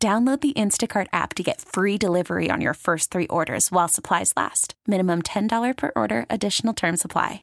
Download 0.00 0.40
the 0.40 0.52
Instacart 0.52 1.08
app 1.12 1.34
to 1.34 1.42
get 1.42 1.60
free 1.60 1.98
delivery 1.98 2.50
on 2.52 2.60
your 2.60 2.74
first 2.74 3.10
three 3.10 3.26
orders 3.26 3.72
while 3.72 3.88
supplies 3.88 4.32
last. 4.36 4.74
Minimum 4.86 5.22
$10 5.22 5.76
per 5.76 5.90
order, 5.96 6.24
additional 6.30 6.72
term 6.72 6.96
supply. 6.96 7.42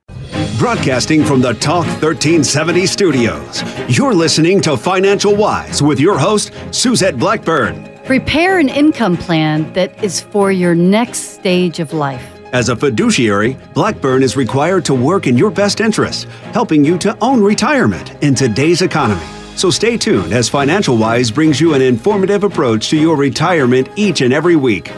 Broadcasting 0.57 1.25
from 1.25 1.41
the 1.41 1.51
Talk 1.51 1.85
1370 1.85 2.85
studios, 2.85 3.61
you're 3.89 4.13
listening 4.13 4.61
to 4.61 4.77
Financial 4.77 5.35
Wise 5.35 5.83
with 5.83 5.99
your 5.99 6.17
host, 6.17 6.53
Suzette 6.71 7.19
Blackburn. 7.19 7.89
Prepare 8.05 8.59
an 8.59 8.69
income 8.69 9.17
plan 9.17 9.73
that 9.73 10.01
is 10.01 10.21
for 10.21 10.49
your 10.49 10.75
next 10.75 11.33
stage 11.33 11.81
of 11.81 11.91
life. 11.91 12.25
As 12.53 12.69
a 12.69 12.75
fiduciary, 12.77 13.57
Blackburn 13.73 14.23
is 14.23 14.37
required 14.37 14.85
to 14.85 14.93
work 14.93 15.27
in 15.27 15.37
your 15.37 15.51
best 15.51 15.81
interest, 15.81 16.23
helping 16.53 16.85
you 16.85 16.97
to 16.99 17.17
own 17.21 17.43
retirement 17.43 18.13
in 18.23 18.33
today's 18.33 18.81
economy. 18.81 19.34
So 19.55 19.69
stay 19.69 19.97
tuned 19.97 20.33
as 20.33 20.49
Financial 20.49 20.97
Wise 20.97 21.31
brings 21.31 21.61
you 21.61 21.75
an 21.75 21.81
informative 21.81 22.43
approach 22.43 22.89
to 22.89 22.97
your 22.97 23.15
retirement 23.15 23.87
each 23.95 24.19
and 24.19 24.33
every 24.33 24.57
week. 24.57 24.91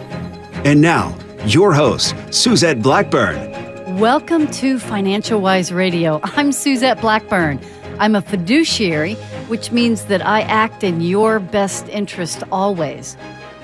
And 0.66 0.82
now, 0.82 1.16
your 1.46 1.74
host, 1.74 2.16
Suzette 2.34 2.82
Blackburn. 2.82 4.00
Welcome 4.00 4.48
to 4.54 4.80
Financial 4.80 5.40
Wise 5.40 5.72
Radio. 5.72 6.20
I'm 6.24 6.52
Suzette 6.52 7.00
Blackburn. 7.02 7.60
I'm 8.00 8.16
a 8.16 8.22
fiduciary, 8.22 9.14
which 9.48 9.72
means 9.72 10.06
that 10.06 10.26
I 10.26 10.42
act 10.42 10.84
in 10.84 11.02
your 11.02 11.40
best 11.40 11.88
interest 11.90 12.42
always. 12.52 13.16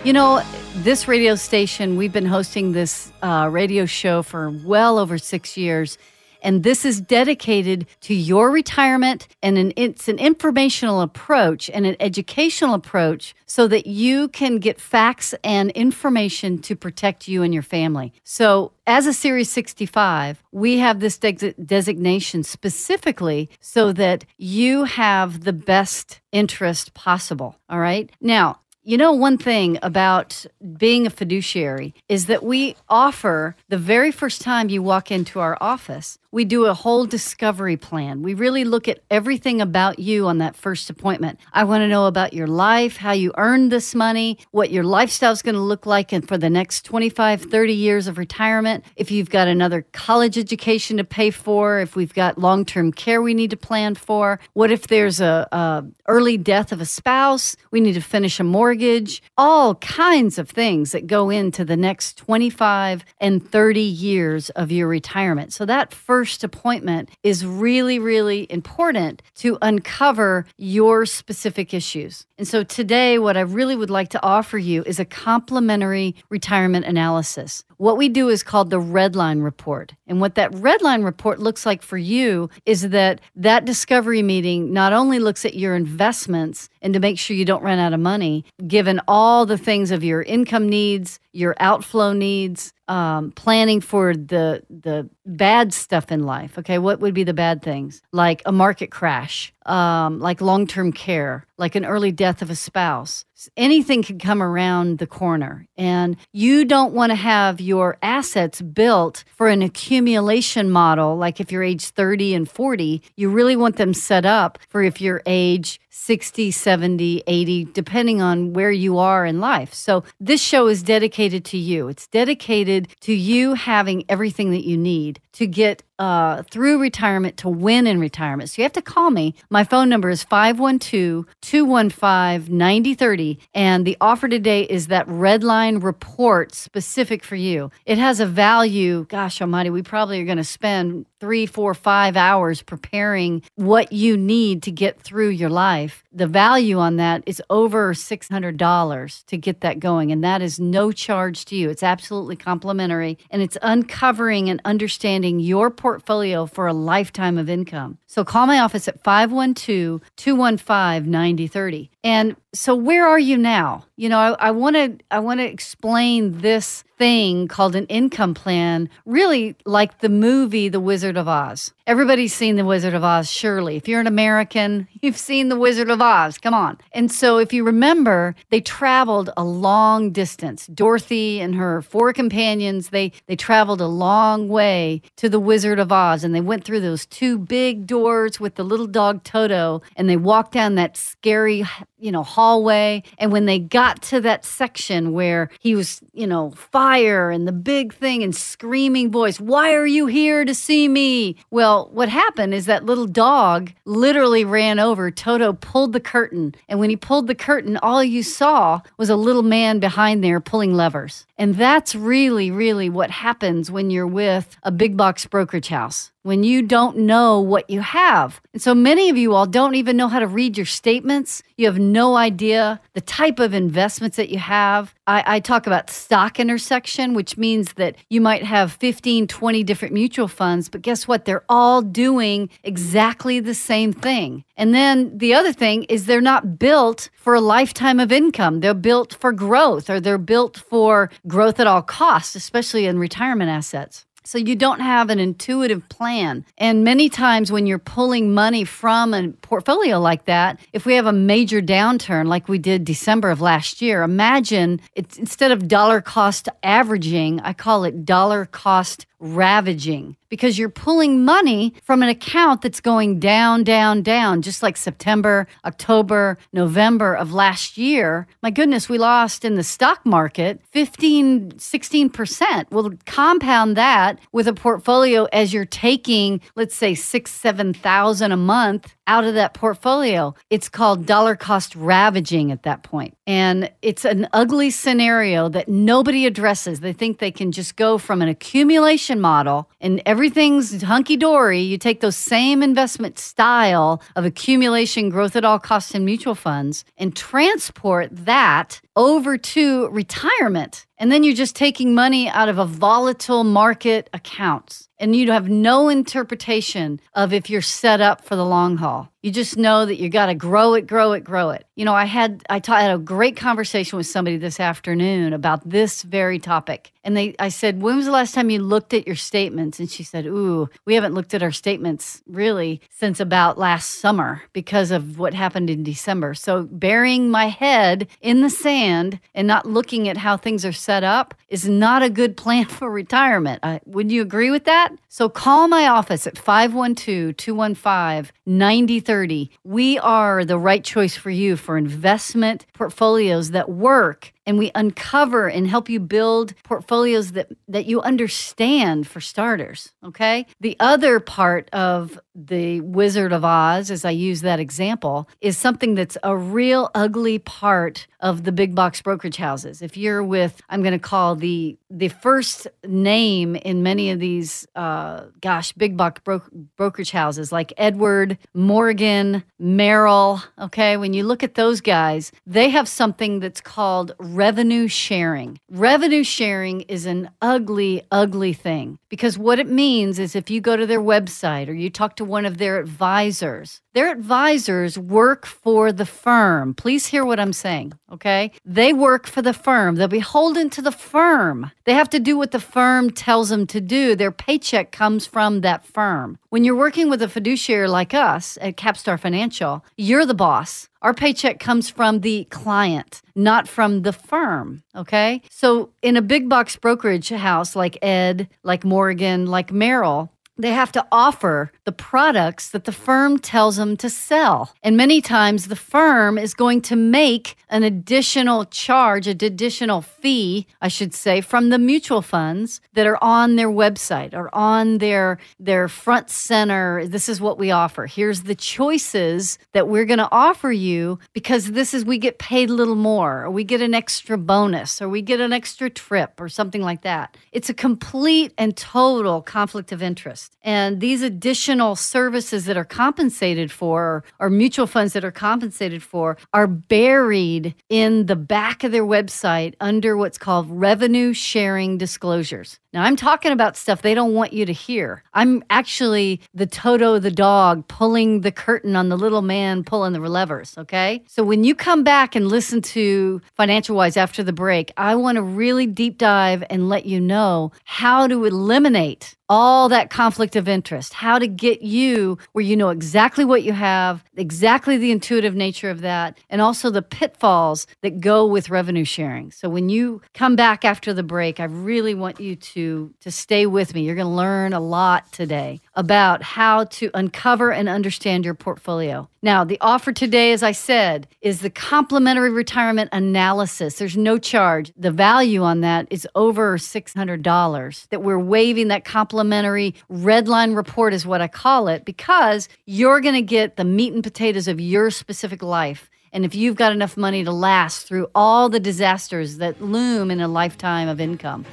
You 0.03 0.13
know, 0.13 0.43
this 0.75 1.07
radio 1.07 1.33
station, 1.33 1.97
we've 1.97 2.13
been 2.13 2.27
hosting 2.27 2.73
this 2.73 3.11
uh, 3.23 3.49
radio 3.51 3.87
show 3.87 4.21
for 4.21 4.51
well 4.51 4.99
over 4.99 5.17
six 5.17 5.57
years 5.57 5.97
and 6.43 6.63
this 6.63 6.85
is 6.85 7.01
dedicated 7.01 7.87
to 8.01 8.13
your 8.13 8.51
retirement 8.51 9.27
and 9.41 9.57
an, 9.57 9.73
it's 9.75 10.07
an 10.07 10.19
informational 10.19 11.01
approach 11.01 11.69
and 11.69 11.85
an 11.85 11.95
educational 11.99 12.73
approach 12.73 13.33
so 13.45 13.67
that 13.67 13.87
you 13.87 14.27
can 14.27 14.57
get 14.57 14.79
facts 14.79 15.33
and 15.43 15.71
information 15.71 16.59
to 16.59 16.75
protect 16.75 17.27
you 17.27 17.41
and 17.41 17.53
your 17.53 17.63
family. 17.63 18.13
So 18.23 18.73
as 18.85 19.07
a 19.07 19.13
Series 19.13 19.49
65, 19.51 20.43
we 20.51 20.77
have 20.79 20.99
this 20.99 21.17
de- 21.17 21.53
designation 21.53 22.43
specifically 22.43 23.49
so 23.59 23.93
that 23.93 24.25
you 24.37 24.83
have 24.83 25.43
the 25.43 25.53
best 25.53 26.19
interest 26.31 26.93
possible. 26.93 27.55
All 27.69 27.79
right. 27.79 28.11
Now, 28.19 28.59
you 28.83 28.97
know, 28.97 29.13
one 29.13 29.37
thing 29.37 29.79
about 29.81 30.45
being 30.77 31.07
a 31.07 31.09
fiduciary 31.09 31.93
is 32.09 32.25
that 32.25 32.43
we 32.43 32.75
offer 32.89 33.55
the 33.69 33.77
very 33.77 34.11
first 34.11 34.41
time 34.41 34.69
you 34.69 34.83
walk 34.83 35.09
into 35.09 35.39
our 35.39 35.57
office, 35.61 36.19
we 36.33 36.45
do 36.45 36.65
a 36.65 36.73
whole 36.73 37.05
discovery 37.05 37.77
plan. 37.77 38.23
We 38.23 38.33
really 38.33 38.63
look 38.63 38.87
at 38.87 39.01
everything 39.11 39.61
about 39.61 39.99
you 39.99 40.25
on 40.25 40.39
that 40.39 40.55
first 40.55 40.89
appointment. 40.89 41.39
I 41.53 41.63
want 41.63 41.81
to 41.83 41.87
know 41.87 42.07
about 42.07 42.33
your 42.33 42.47
life, 42.47 42.97
how 42.97 43.11
you 43.11 43.31
earned 43.37 43.71
this 43.71 43.93
money, 43.93 44.39
what 44.49 44.71
your 44.71 44.83
lifestyle 44.83 45.31
is 45.31 45.43
going 45.43 45.53
to 45.53 45.61
look 45.61 45.85
like 45.85 46.11
and 46.11 46.27
for 46.27 46.39
the 46.39 46.49
next 46.49 46.85
25, 46.85 47.43
30 47.43 47.73
years 47.73 48.07
of 48.07 48.17
retirement, 48.17 48.83
if 48.95 49.11
you've 49.11 49.29
got 49.29 49.47
another 49.47 49.83
college 49.91 50.35
education 50.35 50.97
to 50.97 51.03
pay 51.03 51.29
for, 51.29 51.79
if 51.79 51.95
we've 51.95 52.15
got 52.15 52.39
long-term 52.39 52.93
care 52.93 53.21
we 53.21 53.35
need 53.35 53.51
to 53.51 53.57
plan 53.57 53.93
for, 53.93 54.39
what 54.53 54.71
if 54.71 54.87
there's 54.87 55.21
a, 55.21 55.47
a 55.51 55.85
early 56.07 56.37
death 56.37 56.71
of 56.71 56.81
a 56.81 56.85
spouse, 56.85 57.55
we 57.69 57.79
need 57.79 57.93
to 57.93 58.01
finish 58.01 58.39
a 58.39 58.43
mortgage, 58.43 59.21
all 59.37 59.75
kinds 59.75 60.39
of 60.39 60.49
things 60.49 60.93
that 60.93 61.05
go 61.05 61.29
into 61.29 61.63
the 61.63 61.77
next 61.77 62.17
25 62.17 63.05
and 63.21 63.47
30 63.47 63.79
years 63.79 64.49
of 64.51 64.71
your 64.71 64.87
retirement. 64.87 65.53
So 65.53 65.63
that 65.65 65.93
first 65.93 66.22
first 66.23 66.45
appointment 66.45 67.09
is 67.21 67.45
really, 67.45 67.99
really 67.99 68.47
important 68.49 69.21
to 69.35 69.57
uncover 69.61 70.45
your 70.57 71.05
specific 71.05 71.73
issues. 71.73 72.25
And 72.37 72.47
so 72.47 72.63
today, 72.63 73.19
what 73.19 73.35
I 73.35 73.41
really 73.41 73.75
would 73.75 73.89
like 73.89 74.07
to 74.11 74.23
offer 74.23 74.57
you 74.57 74.83
is 74.83 75.01
a 75.01 75.05
complimentary 75.05 76.15
retirement 76.29 76.85
analysis. 76.85 77.65
What 77.75 77.97
we 77.97 78.07
do 78.07 78.29
is 78.29 78.41
called 78.41 78.69
the 78.69 78.79
red 78.79 79.17
line 79.17 79.41
report. 79.41 79.95
And 80.07 80.21
what 80.21 80.35
that 80.35 80.55
red 80.55 80.81
line 80.81 81.03
report 81.03 81.39
looks 81.39 81.65
like 81.65 81.81
for 81.81 81.97
you 81.97 82.49
is 82.65 82.89
that 82.89 83.19
that 83.35 83.65
discovery 83.65 84.21
meeting 84.21 84.71
not 84.71 84.93
only 84.93 85.19
looks 85.19 85.43
at 85.43 85.55
your 85.55 85.75
investments 85.75 86.69
and 86.81 86.93
to 86.93 87.01
make 87.01 87.19
sure 87.19 87.35
you 87.35 87.43
don't 87.43 87.63
run 87.63 87.79
out 87.79 87.91
of 87.91 87.99
money, 87.99 88.45
given 88.65 89.01
all 89.09 89.45
the 89.45 89.57
things 89.57 89.91
of 89.91 90.05
your 90.05 90.21
income 90.21 90.69
needs, 90.69 91.19
your 91.33 91.55
outflow 91.59 92.13
needs, 92.13 92.73
um, 92.87 93.31
planning 93.31 93.81
for 93.81 94.13
the 94.13 94.63
the 94.69 95.09
bad 95.25 95.73
stuff 95.73 96.11
in 96.11 96.25
life. 96.25 96.57
Okay, 96.57 96.77
what 96.77 96.99
would 96.99 97.13
be 97.13 97.23
the 97.23 97.33
bad 97.33 97.61
things? 97.61 98.01
Like 98.11 98.41
a 98.45 98.51
market 98.51 98.91
crash, 98.91 99.52
um, 99.65 100.19
like 100.19 100.41
long 100.41 100.67
term 100.67 100.91
care, 100.91 101.45
like 101.57 101.75
an 101.75 101.85
early 101.85 102.11
death 102.11 102.41
of 102.41 102.49
a 102.49 102.55
spouse. 102.55 103.25
Anything 103.57 104.03
can 104.03 104.19
come 104.19 104.41
around 104.41 104.99
the 104.99 105.07
corner. 105.07 105.67
And 105.75 106.15
you 106.31 106.63
don't 106.63 106.93
want 106.93 107.11
to 107.11 107.15
have 107.15 107.59
your 107.59 107.97
assets 108.01 108.61
built 108.61 109.23
for 109.35 109.49
an 109.49 109.61
accumulation 109.61 110.69
model. 110.69 111.17
Like 111.17 111.39
if 111.39 111.51
you're 111.51 111.63
age 111.63 111.89
30 111.89 112.35
and 112.35 112.49
40, 112.49 113.01
you 113.17 113.29
really 113.29 113.55
want 113.55 113.75
them 113.75 113.93
set 113.93 114.25
up 114.25 114.59
for 114.69 114.81
if 114.81 115.01
you're 115.01 115.21
age 115.25 115.81
60, 115.89 116.51
70, 116.51 117.23
80, 117.27 117.65
depending 117.65 118.21
on 118.21 118.53
where 118.53 118.71
you 118.71 118.97
are 118.97 119.25
in 119.25 119.39
life. 119.39 119.73
So 119.73 120.03
this 120.19 120.41
show 120.41 120.67
is 120.67 120.83
dedicated 120.83 121.45
to 121.45 121.57
you. 121.57 121.87
It's 121.87 122.07
dedicated 122.07 122.89
to 123.01 123.13
you 123.13 123.53
having 123.53 124.03
everything 124.09 124.51
that 124.51 124.65
you 124.65 124.77
need 124.77 125.21
to 125.33 125.47
get 125.47 125.83
uh, 125.99 126.43
through 126.43 126.81
retirement 126.81 127.37
to 127.37 127.49
win 127.49 127.87
in 127.87 127.99
retirement. 127.99 128.49
So 128.49 128.61
you 128.61 128.63
have 128.63 128.73
to 128.73 128.81
call 128.81 129.09
me. 129.11 129.35
My 129.49 129.63
phone 129.63 129.89
number 129.89 130.09
is 130.09 130.23
512 130.23 131.25
215 131.41 132.57
9030. 132.57 133.39
And 133.53 133.85
the 133.85 133.97
offer 134.01 134.27
today 134.27 134.63
is 134.63 134.87
that 134.87 135.07
red 135.07 135.43
line 135.43 135.79
report 135.79 136.53
specific 136.53 137.23
for 137.23 137.35
you. 137.35 137.71
It 137.85 137.97
has 137.97 138.19
a 138.19 138.25
value, 138.25 139.05
gosh 139.09 139.41
almighty, 139.41 139.69
we 139.69 139.81
probably 139.81 140.21
are 140.21 140.25
going 140.25 140.37
to 140.37 140.43
spend 140.43 141.05
three, 141.23 141.45
four, 141.45 141.73
five 141.73 142.17
hours 142.17 142.61
preparing 142.61 143.41
what 143.55 143.93
you 143.93 144.17
need 144.17 144.61
to 144.61 144.69
get 144.69 144.99
through 144.99 145.29
your 145.29 145.49
life. 145.49 146.03
The 146.11 146.27
value 146.27 146.79
on 146.79 146.97
that 146.97 147.23
is 147.25 147.41
over 147.49 147.93
$600 147.93 149.25
to 149.27 149.37
get 149.37 149.61
that 149.61 149.79
going. 149.79 150.11
And 150.11 150.21
that 150.21 150.41
is 150.41 150.59
no 150.59 150.91
charge 150.91 151.45
to 151.45 151.55
you. 151.55 151.69
It's 151.69 151.81
absolutely 151.81 152.35
complimentary. 152.35 153.17
And 153.31 153.41
it's 153.41 153.57
uncovering 153.61 154.49
and 154.49 154.59
understanding 154.65 155.39
your 155.39 155.71
portfolio 155.71 156.45
for 156.45 156.67
a 156.67 156.73
lifetime 156.73 157.37
of 157.37 157.49
income. 157.49 157.99
So 158.05 158.25
call 158.25 158.45
my 158.45 158.59
office 158.59 158.89
at 158.89 159.01
512 159.01 160.01
215 160.17 161.09
9030. 161.09 161.89
And 162.03 162.35
so 162.53 162.75
where 162.75 163.07
are 163.07 163.19
you 163.19 163.37
now? 163.37 163.85
You 163.95 164.09
know, 164.09 164.35
I 164.39 164.51
want 164.51 164.75
to 164.75 164.97
I 165.11 165.19
want 165.19 165.39
to 165.39 165.45
explain 165.45 166.39
this 166.39 166.83
thing 166.97 167.47
called 167.47 167.75
an 167.75 167.85
income 167.87 168.33
plan, 168.33 168.89
really 169.05 169.55
like 169.65 169.99
the 169.99 170.09
movie 170.09 170.69
The 170.69 170.79
Wizard 170.79 171.17
of 171.17 171.27
Oz. 171.27 171.73
Everybody's 171.85 172.33
seen 172.33 172.55
The 172.55 172.65
Wizard 172.65 172.93
of 172.93 173.03
Oz, 173.03 173.29
surely. 173.29 173.75
If 173.75 173.87
you're 173.87 173.99
an 173.99 174.07
American, 174.07 174.87
you've 175.01 175.17
seen 175.17 175.49
The 175.49 175.59
Wizard 175.59 175.89
of 175.89 176.01
Oz. 176.01 176.37
Come 176.37 176.53
on. 176.53 176.77
And 176.91 177.11
so 177.11 177.37
if 177.37 177.51
you 177.51 177.63
remember, 177.63 178.35
they 178.49 178.61
traveled 178.61 179.31
a 179.35 179.43
long 179.43 180.11
distance. 180.11 180.67
Dorothy 180.67 181.41
and 181.41 181.55
her 181.55 181.81
four 181.81 182.13
companions, 182.13 182.89
they 182.89 183.11
they 183.27 183.35
traveled 183.35 183.81
a 183.81 183.87
long 183.87 184.47
way 184.47 185.01
to 185.17 185.29
The 185.29 185.39
Wizard 185.39 185.79
of 185.79 185.91
Oz 185.91 186.23
and 186.23 186.33
they 186.33 186.41
went 186.41 186.63
through 186.63 186.81
those 186.81 187.05
two 187.05 187.37
big 187.37 187.85
doors 187.87 188.39
with 188.39 188.55
the 188.55 188.63
little 188.63 188.87
dog 188.87 189.23
Toto 189.23 189.81
and 189.95 190.09
they 190.09 190.17
walked 190.17 190.53
down 190.53 190.75
that 190.75 190.97
scary 190.97 191.63
you 192.03 192.11
know, 192.11 192.21
hallway. 192.21 193.01
And 193.17 193.31
when 193.31 193.45
they 193.45 193.59
got 193.59 194.01
to 194.03 194.19
that 194.21 194.43
section 194.43 195.13
where 195.13 195.49
he 195.59 195.73
was, 195.73 196.01
you 196.13 196.27
know, 196.27 196.51
fire 196.51 197.31
and 197.31 197.47
the 197.47 197.53
big 197.53 197.93
thing 197.93 198.21
and 198.23 198.35
screaming 198.35 199.09
voice, 199.09 199.39
Why 199.39 199.73
are 199.73 199.87
you 199.87 200.07
here 200.07 200.43
to 200.43 200.53
see 200.53 200.87
me? 200.89 201.37
Well, 201.49 201.89
what 201.93 202.09
happened 202.09 202.53
is 202.53 202.65
that 202.65 202.85
little 202.85 203.07
dog 203.07 203.71
literally 203.85 204.43
ran 204.43 204.79
over. 204.79 205.09
Toto 205.11 205.53
pulled 205.53 205.93
the 205.93 206.01
curtain. 206.01 206.53
And 206.67 206.79
when 206.79 206.89
he 206.89 206.97
pulled 206.97 207.27
the 207.27 207.35
curtain, 207.35 207.77
all 207.77 208.03
you 208.03 208.21
saw 208.21 208.81
was 208.97 209.09
a 209.09 209.15
little 209.15 209.43
man 209.43 209.79
behind 209.79 210.23
there 210.23 210.41
pulling 210.41 210.73
levers. 210.73 211.25
And 211.37 211.55
that's 211.55 211.95
really, 211.95 212.51
really 212.51 212.89
what 212.89 213.11
happens 213.11 213.71
when 213.71 213.89
you're 213.89 214.05
with 214.05 214.57
a 214.63 214.71
big 214.71 214.97
box 214.97 215.25
brokerage 215.25 215.69
house 215.69 216.11
when 216.23 216.43
you 216.43 216.61
don't 216.61 216.97
know 216.97 217.39
what 217.39 217.69
you 217.69 217.81
have. 217.81 218.41
And 218.53 218.61
so 218.61 218.73
many 218.73 219.09
of 219.09 219.17
you 219.17 219.33
all 219.33 219.45
don't 219.45 219.75
even 219.75 219.97
know 219.97 220.07
how 220.07 220.19
to 220.19 220.27
read 220.27 220.57
your 220.57 220.65
statements. 220.65 221.43
You 221.57 221.65
have 221.67 221.79
no 221.79 222.15
idea 222.15 222.81
the 222.93 223.01
type 223.01 223.39
of 223.39 223.53
investments 223.53 224.17
that 224.17 224.29
you 224.29 224.39
have. 224.39 224.95
I, 225.05 225.23
I, 225.25 225.39
talk 225.41 225.67
about 225.67 225.89
stock 225.89 226.39
intersection, 226.39 227.13
which 227.13 227.37
means 227.37 227.73
that 227.73 227.97
you 228.09 228.21
might 228.21 228.43
have 228.43 228.71
15, 228.71 229.27
20 229.27 229.63
different 229.63 229.93
mutual 229.93 230.29
funds, 230.29 230.69
but 230.69 230.81
guess 230.81 231.07
what? 231.07 231.25
They're 231.25 231.43
all 231.49 231.81
doing 231.81 232.49
exactly 232.63 233.41
the 233.41 233.53
same 233.53 233.91
thing. 233.91 234.45
And 234.55 234.73
then 234.73 235.17
the 235.17 235.33
other 235.33 235.51
thing 235.51 235.83
is 235.83 236.05
they're 236.05 236.21
not 236.21 236.57
built 236.57 237.09
for 237.15 237.33
a 237.35 237.41
lifetime 237.41 237.99
of 237.99 238.13
income. 238.13 238.61
They're 238.61 238.73
built 238.73 239.13
for 239.15 239.33
growth 239.33 239.89
or 239.89 239.99
they're 239.99 240.17
built 240.17 240.57
for 240.57 241.09
growth 241.27 241.59
at 241.59 241.67
all 241.67 241.81
costs, 241.81 242.35
especially 242.35 242.85
in 242.85 242.97
retirement 242.97 243.49
assets. 243.49 244.05
So 244.25 244.37
you 244.37 244.55
don't 244.55 244.79
have 244.79 245.09
an 245.09 245.19
intuitive 245.19 245.87
plan. 245.89 246.45
And 246.57 246.83
many 246.83 247.09
times 247.09 247.51
when 247.51 247.67
you're 247.67 247.79
pulling 247.79 248.33
money 248.33 248.63
from 248.63 249.13
a 249.13 249.29
portfolio 249.29 249.99
like 249.99 250.25
that, 250.25 250.59
if 250.71 250.85
we 250.85 250.95
have 250.95 251.05
a 251.05 251.13
major 251.13 251.61
downturn 251.61 252.27
like 252.27 252.47
we 252.47 252.57
did 252.57 252.85
December 252.85 253.29
of 253.29 253.41
last 253.41 253.81
year, 253.81 254.01
imagine 254.03 254.81
it's 254.95 255.17
instead 255.17 255.51
of 255.51 255.67
dollar 255.67 256.01
cost 256.01 256.47
averaging, 256.63 257.39
I 257.41 257.53
call 257.53 257.83
it 257.83 258.05
dollar 258.05 258.45
cost 258.45 259.05
ravaging 259.23 260.17
because 260.29 260.57
you're 260.57 260.69
pulling 260.69 261.23
money 261.23 261.73
from 261.83 262.03
an 262.03 262.09
account 262.09 262.61
that's 262.61 262.81
going 262.81 263.19
down, 263.19 263.63
down, 263.63 264.01
down, 264.01 264.41
just 264.41 264.61
like 264.61 264.75
September, 264.75 265.47
October, 265.63 266.37
November 266.51 267.15
of 267.15 267.33
last 267.33 267.77
year. 267.77 268.27
My 268.41 268.49
goodness, 268.49 268.89
we 268.89 268.97
lost 268.97 269.45
in 269.45 269.55
the 269.55 269.63
stock 269.63 270.05
market 270.05 270.59
15, 270.71 271.51
16%. 271.53 272.65
We'll 272.71 272.93
compound 273.05 273.77
that 273.77 274.19
with 274.31 274.47
a 274.47 274.53
portfolio 274.53 275.25
as 275.31 275.53
you're 275.53 275.65
taking, 275.65 276.41
let's 276.55 276.75
say, 276.75 276.95
six, 276.95 277.31
7,000 277.31 278.31
a 278.31 278.37
month 278.37 278.95
out 279.07 279.25
of 279.25 279.33
that 279.35 279.53
portfolio. 279.53 280.33
It's 280.49 280.69
called 280.69 281.05
dollar 281.05 281.35
cost 281.35 281.75
ravaging 281.75 282.51
at 282.51 282.63
that 282.63 282.83
point. 282.83 283.17
And 283.25 283.71
it's 283.81 284.05
an 284.05 284.27
ugly 284.33 284.69
scenario 284.69 285.49
that 285.49 285.69
nobody 285.69 286.25
addresses. 286.25 286.79
They 286.79 286.93
think 286.93 287.19
they 287.19 287.31
can 287.31 287.51
just 287.51 287.75
go 287.75 287.97
from 287.97 288.21
an 288.21 288.27
accumulation 288.27 289.19
model 289.19 289.69
and 289.81 290.01
everything's 290.05 290.81
hunky 290.81 291.17
dory. 291.17 291.59
You 291.61 291.77
take 291.77 292.01
those 292.01 292.17
same 292.17 292.61
investment 292.61 293.19
style 293.19 294.01
of 294.15 294.25
accumulation, 294.25 295.09
growth 295.09 295.35
at 295.35 295.45
all 295.45 295.59
costs, 295.59 295.93
and 295.93 296.05
mutual 296.05 296.35
funds 296.35 296.85
and 296.97 297.15
transport 297.15 298.09
that 298.11 298.81
over 298.95 299.37
to 299.37 299.87
retirement. 299.89 300.85
And 300.97 301.11
then 301.11 301.23
you're 301.23 301.35
just 301.35 301.55
taking 301.55 301.93
money 301.95 302.29
out 302.29 302.49
of 302.49 302.57
a 302.57 302.65
volatile 302.65 303.43
market 303.43 304.09
accounts 304.13 304.89
and 304.99 305.15
you 305.15 305.31
have 305.31 305.49
no 305.49 305.89
interpretation 305.89 306.99
of 307.13 307.33
if 307.33 307.49
you're 307.49 307.61
set 307.61 308.01
up 308.01 308.23
for 308.23 308.35
the 308.35 308.45
long 308.45 308.77
haul. 308.77 309.12
You 309.23 309.31
just 309.31 309.55
know 309.55 309.85
that 309.85 310.01
you 310.01 310.09
got 310.09 310.25
to 310.25 310.35
grow 310.35 310.73
it, 310.73 310.85
grow 310.85 311.13
it, 311.13 311.23
grow 311.23 311.51
it. 311.51 311.65
You 311.75 311.85
know, 311.85 311.93
I 311.93 312.03
had 312.03 312.43
I 312.49 312.59
ta- 312.59 312.81
had 312.81 312.93
a 312.93 312.97
great 312.97 313.37
conversation 313.37 313.95
with 313.95 314.05
somebody 314.05 314.35
this 314.35 314.59
afternoon 314.59 315.31
about 315.31 315.67
this 315.67 316.03
very 316.03 316.39
topic, 316.39 316.91
and 317.05 317.15
they 317.15 317.33
I 317.39 317.47
said, 317.47 317.81
"When 317.81 317.95
was 317.95 318.05
the 318.05 318.11
last 318.11 318.35
time 318.35 318.49
you 318.49 318.59
looked 318.59 318.93
at 318.93 319.07
your 319.07 319.15
statements?" 319.15 319.79
And 319.79 319.89
she 319.89 320.03
said, 320.03 320.25
"Ooh, 320.25 320.69
we 320.85 320.93
haven't 320.93 321.13
looked 321.13 321.33
at 321.33 321.41
our 321.41 321.53
statements 321.53 322.21
really 322.27 322.81
since 322.89 323.21
about 323.21 323.57
last 323.57 323.91
summer 323.91 324.43
because 324.51 324.91
of 324.91 325.17
what 325.17 325.33
happened 325.33 325.69
in 325.69 325.83
December." 325.83 326.33
So 326.33 326.63
burying 326.63 327.31
my 327.31 327.45
head 327.47 328.09
in 328.19 328.41
the 328.41 328.49
sand 328.49 329.21
and 329.33 329.47
not 329.47 329.65
looking 329.65 330.09
at 330.09 330.17
how 330.17 330.35
things 330.35 330.65
are 330.65 330.73
set 330.73 331.05
up 331.05 331.33
is 331.47 331.67
not 331.67 332.03
a 332.03 332.09
good 332.09 332.35
plan 332.35 332.65
for 332.65 332.91
retirement. 332.91 333.61
Uh, 333.63 333.79
would 333.85 334.11
you 334.11 334.21
agree 334.21 334.51
with 334.51 334.65
that? 334.65 334.89
So 335.07 335.29
call 335.29 335.69
my 335.69 335.87
office 335.87 336.27
at 336.27 336.37
512 336.37 337.37
215 337.37 338.31
9030. 338.45 339.51
We 339.63 339.97
are 339.99 340.43
the 340.43 340.57
right 340.57 340.83
choice 340.83 341.15
for 341.15 341.29
you 341.29 341.55
for 341.55 341.77
investment 341.77 342.65
portfolios 342.73 343.51
that 343.51 343.69
work 343.69 344.32
and 344.45 344.57
we 344.57 344.71
uncover 344.75 345.47
and 345.47 345.67
help 345.67 345.89
you 345.89 345.99
build 345.99 346.53
portfolios 346.63 347.31
that 347.33 347.49
that 347.67 347.85
you 347.85 348.01
understand 348.01 349.07
for 349.07 349.21
starters 349.21 349.91
okay? 350.03 350.45
The 350.59 350.75
other 350.79 351.19
part 351.19 351.69
of 351.71 352.19
the 352.35 352.81
wizard 352.81 353.31
of 353.31 353.45
oz 353.45 353.91
as 353.91 354.03
i 354.03 354.09
use 354.09 354.41
that 354.41 354.59
example 354.59 355.29
is 355.39 355.55
something 355.55 355.93
that's 355.93 356.17
a 356.23 356.35
real 356.35 356.89
ugly 356.95 357.37
part 357.37 358.07
of 358.19 358.43
the 358.43 358.51
big 358.51 358.73
box 358.73 359.01
brokerage 359.01 359.35
houses. 359.35 359.81
If 359.81 359.97
you're 359.97 360.23
with 360.23 360.61
i'm 360.69 360.81
going 360.81 360.93
to 360.93 360.99
call 360.99 361.35
the 361.35 361.77
the 361.89 362.09
first 362.09 362.67
name 362.83 363.55
in 363.55 363.83
many 363.83 364.09
of 364.09 364.19
these 364.19 364.65
uh, 364.75 365.25
gosh 365.41 365.73
big 365.73 365.95
box 365.95 366.21
bro- 366.23 366.41
brokerage 366.75 367.11
houses 367.11 367.51
like 367.51 367.71
edward 367.77 368.37
morgan 368.53 369.43
merrill 369.59 370.41
okay? 370.57 370.97
When 370.97 371.13
you 371.13 371.23
look 371.23 371.43
at 371.43 371.55
those 371.55 371.81
guys 371.81 372.31
they 372.47 372.69
have 372.69 372.87
something 372.87 373.39
that's 373.39 373.61
called 373.61 374.13
revenue 374.33 374.87
sharing. 374.87 375.59
Revenue 375.69 376.23
sharing 376.23 376.81
is 376.81 377.05
an 377.05 377.29
ugly, 377.41 378.01
ugly 378.11 378.53
thing 378.53 378.97
because 379.09 379.37
what 379.37 379.59
it 379.59 379.67
means 379.67 380.17
is 380.17 380.35
if 380.35 380.49
you 380.49 380.59
go 380.59 380.75
to 380.75 380.87
their 380.87 380.99
website 380.99 381.67
or 381.67 381.73
you 381.73 381.89
talk 381.89 382.15
to 382.15 382.25
one 382.25 382.45
of 382.45 382.57
their 382.57 382.79
advisors, 382.79 383.81
their 383.93 384.11
advisors 384.11 384.97
work 384.97 385.45
for 385.45 385.91
the 385.91 386.05
firm. 386.05 386.73
Please 386.73 387.05
hear 387.05 387.23
what 387.23 387.39
I'm 387.39 387.53
saying, 387.53 387.93
okay? 388.11 388.51
They 388.65 388.91
work 388.91 389.27
for 389.27 389.43
the 389.43 389.53
firm. 389.53 389.95
They're 389.95 390.07
beholden 390.07 390.71
to 390.71 390.81
the 390.81 390.91
firm. 390.91 391.69
They 391.83 391.93
have 391.93 392.09
to 392.09 392.19
do 392.19 392.35
what 392.35 392.51
the 392.51 392.59
firm 392.59 393.11
tells 393.11 393.49
them 393.49 393.67
to 393.67 393.79
do. 393.79 394.15
Their 394.15 394.31
paycheck 394.31 394.91
comes 394.91 395.27
from 395.27 395.61
that 395.61 395.85
firm. 395.85 396.39
When 396.49 396.63
you're 396.63 396.75
working 396.75 397.09
with 397.09 397.21
a 397.21 397.29
fiduciary 397.29 397.87
like 397.87 398.15
us 398.15 398.57
at 398.61 398.77
Capstar 398.77 399.19
Financial, 399.19 399.85
you're 399.95 400.25
the 400.25 400.33
boss. 400.33 400.89
Our 401.03 401.13
paycheck 401.13 401.59
comes 401.59 401.89
from 401.89 402.21
the 402.21 402.45
client, 402.45 403.21
not 403.35 403.67
from 403.67 404.03
the 404.03 404.13
firm. 404.13 404.83
Okay. 404.95 405.41
So 405.49 405.89
in 406.01 406.15
a 406.15 406.21
big 406.21 406.47
box 406.47 406.77
brokerage 406.77 407.27
house 407.27 407.75
like 407.75 407.97
Ed, 408.01 408.47
like 408.63 408.85
Morgan, 408.85 409.45
like 409.45 409.73
Merrill, 409.73 410.31
they 410.57 410.71
have 410.71 410.91
to 410.91 411.05
offer 411.11 411.71
the 411.85 411.91
products 411.91 412.69
that 412.69 412.83
the 412.83 412.91
firm 412.91 413.39
tells 413.39 413.77
them 413.77 413.97
to 413.97 414.09
sell. 414.09 414.73
And 414.83 414.95
many 414.95 415.19
times 415.19 415.67
the 415.67 415.75
firm 415.75 416.37
is 416.37 416.53
going 416.53 416.81
to 416.83 416.95
make 416.95 417.55
an 417.69 417.83
additional 417.83 418.65
charge, 418.65 419.27
an 419.27 419.43
additional 419.43 420.01
fee, 420.01 420.67
I 420.79 420.89
should 420.89 421.13
say, 421.13 421.41
from 421.41 421.69
the 421.69 421.79
mutual 421.79 422.21
funds 422.21 422.81
that 422.93 423.07
are 423.07 423.17
on 423.21 423.55
their 423.55 423.69
website 423.69 424.33
or 424.33 424.53
on 424.53 424.99
their 424.99 425.39
their 425.59 425.87
front 425.87 426.29
center. 426.29 427.07
This 427.07 427.27
is 427.27 427.41
what 427.41 427.57
we 427.57 427.71
offer. 427.71 428.05
Here's 428.05 428.43
the 428.43 428.55
choices 428.55 429.57
that 429.71 429.87
we're 429.87 430.05
going 430.05 430.19
to 430.19 430.29
offer 430.31 430.71
you 430.71 431.17
because 431.33 431.71
this 431.71 431.93
is 431.93 432.05
we 432.05 432.19
get 432.19 432.37
paid 432.37 432.69
a 432.69 432.73
little 432.73 432.95
more 432.95 433.43
or 433.43 433.51
we 433.51 433.63
get 433.63 433.81
an 433.81 433.95
extra 433.95 434.37
bonus 434.37 435.01
or 435.01 435.09
we 435.09 435.23
get 435.23 435.39
an 435.39 435.51
extra 435.51 435.89
trip 435.89 436.39
or 436.39 436.47
something 436.47 436.81
like 436.81 437.01
that. 437.01 437.35
It's 437.51 437.69
a 437.69 437.73
complete 437.73 438.53
and 438.57 438.77
total 438.77 439.41
conflict 439.41 439.91
of 439.91 440.03
interest. 440.03 440.42
And 440.63 440.99
these 440.99 441.21
additional 441.21 441.95
services 441.95 442.65
that 442.65 442.77
are 442.77 442.85
compensated 442.85 443.71
for 443.71 444.23
or 444.39 444.49
mutual 444.49 444.87
funds 444.87 445.13
that 445.13 445.25
are 445.25 445.31
compensated 445.31 446.03
for 446.03 446.37
are 446.53 446.67
buried 446.67 447.75
in 447.89 448.25
the 448.27 448.35
back 448.35 448.83
of 448.83 448.91
their 448.91 449.05
website 449.05 449.75
under 449.79 450.15
what's 450.17 450.37
called 450.37 450.67
revenue 450.69 451.33
sharing 451.33 451.97
disclosures. 451.97 452.79
Now, 452.93 453.03
I'm 453.03 453.15
talking 453.15 453.51
about 453.51 453.75
stuff 453.75 454.03
they 454.03 454.13
don't 454.13 454.35
want 454.35 454.53
you 454.53 454.67
to 454.67 454.71
hear. 454.71 455.23
I'm 455.33 455.63
actually 455.71 456.39
the 456.53 456.67
Toto 456.67 457.17
the 457.17 457.31
dog 457.31 457.87
pulling 457.87 458.41
the 458.41 458.51
curtain 458.51 458.95
on 458.95 459.09
the 459.09 459.17
little 459.17 459.41
man 459.41 459.83
pulling 459.83 460.13
the 460.13 460.19
levers, 460.19 460.77
okay? 460.77 461.23
So 461.27 461.43
when 461.43 461.63
you 461.63 461.73
come 461.73 462.03
back 462.03 462.35
and 462.35 462.47
listen 462.47 462.81
to 462.83 463.41
Financial 463.55 463.95
Wise 463.95 464.15
after 464.15 464.43
the 464.43 464.53
break, 464.53 464.91
I 464.95 465.15
want 465.15 465.37
to 465.37 465.41
really 465.41 465.87
deep 465.87 466.19
dive 466.19 466.63
and 466.69 466.87
let 466.87 467.07
you 467.07 467.19
know 467.19 467.71
how 467.83 468.27
to 468.27 468.45
eliminate 468.45 469.35
all 469.49 469.89
that 469.89 470.09
conflict 470.09 470.55
of 470.55 470.67
interest, 470.67 471.13
how 471.13 471.37
to 471.37 471.47
get 471.47 471.81
you 471.81 472.37
where 472.53 472.63
you 472.63 472.75
know 472.75 472.89
exactly 472.89 473.45
what 473.45 473.61
you 473.63 473.73
have, 473.73 474.23
exactly 474.35 474.97
the 474.97 475.11
intuitive 475.11 475.53
nature 475.53 475.89
of 475.89 476.01
that, 476.01 476.37
and 476.49 476.61
also 476.61 476.89
the 476.89 477.01
pitfalls 477.01 477.85
that 478.01 478.19
go 478.19 478.47
with 478.47 478.69
revenue 478.69 479.03
sharing. 479.03 479.51
So 479.51 479.69
when 479.69 479.89
you 479.89 480.21
come 480.33 480.55
back 480.55 480.85
after 480.85 481.13
the 481.13 481.23
break, 481.23 481.59
I 481.59 481.65
really 481.65 482.15
want 482.15 482.39
you 482.39 482.55
to 482.55 482.82
to 482.83 483.31
stay 483.31 483.65
with 483.65 483.93
me. 483.93 484.03
You're 484.03 484.15
going 484.15 484.27
to 484.27 484.33
learn 484.33 484.73
a 484.73 484.79
lot 484.79 485.31
today 485.31 485.81
about 485.95 486.43
how 486.43 486.85
to 486.85 487.09
uncover 487.13 487.71
and 487.71 487.87
understand 487.89 488.45
your 488.45 488.53
portfolio. 488.53 489.29
Now, 489.41 489.63
the 489.63 489.77
offer 489.81 490.13
today, 490.13 490.53
as 490.53 490.63
I 490.63 490.71
said, 490.71 491.27
is 491.41 491.59
the 491.59 491.69
complimentary 491.69 492.49
retirement 492.49 493.09
analysis. 493.11 493.95
There's 493.95 494.15
no 494.15 494.37
charge. 494.37 494.91
The 494.95 495.11
value 495.11 495.63
on 495.63 495.81
that 495.81 496.07
is 496.09 496.27
over 496.35 496.77
$600 496.77 498.07
that 498.09 498.23
we're 498.23 498.39
waiving 498.39 498.87
that 498.87 499.03
complimentary 499.03 499.95
red 500.07 500.47
line 500.47 500.73
report, 500.73 501.13
is 501.13 501.25
what 501.25 501.41
I 501.41 501.47
call 501.47 501.87
it, 501.89 502.05
because 502.05 502.69
you're 502.85 503.19
going 503.19 503.35
to 503.35 503.41
get 503.41 503.75
the 503.75 503.83
meat 503.83 504.13
and 504.13 504.23
potatoes 504.23 504.67
of 504.67 504.79
your 504.79 505.11
specific 505.11 505.61
life. 505.61 506.09
And 506.31 506.45
if 506.45 506.55
you've 506.55 506.75
got 506.75 506.91
enough 506.91 507.15
money 507.15 507.43
to 507.43 507.51
last 507.51 508.07
through 508.07 508.27
all 508.33 508.67
the 508.67 508.79
disasters 508.79 509.57
that 509.57 509.81
loom 509.81 510.31
in 510.31 510.41
a 510.41 510.47
lifetime 510.47 511.07
of 511.07 511.21
income. 511.21 511.63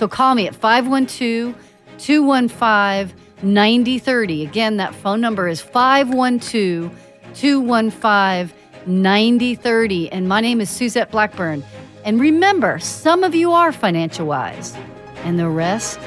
So 0.00 0.08
call 0.08 0.34
me 0.34 0.46
at 0.46 0.54
512 0.54 1.54
215 1.98 3.14
9030. 3.42 4.46
Again, 4.46 4.78
that 4.78 4.94
phone 4.94 5.20
number 5.20 5.46
is 5.46 5.60
512 5.60 6.90
215 7.34 8.56
9030. 8.86 10.10
And 10.10 10.26
my 10.26 10.40
name 10.40 10.62
is 10.62 10.70
Suzette 10.70 11.10
Blackburn. 11.10 11.62
And 12.02 12.18
remember, 12.18 12.78
some 12.78 13.24
of 13.24 13.34
you 13.34 13.52
are 13.52 13.72
financial 13.72 14.26
wise, 14.26 14.74
and 15.16 15.38
the 15.38 15.50
rest 15.50 16.00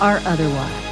are 0.00 0.22
otherwise. 0.24 0.84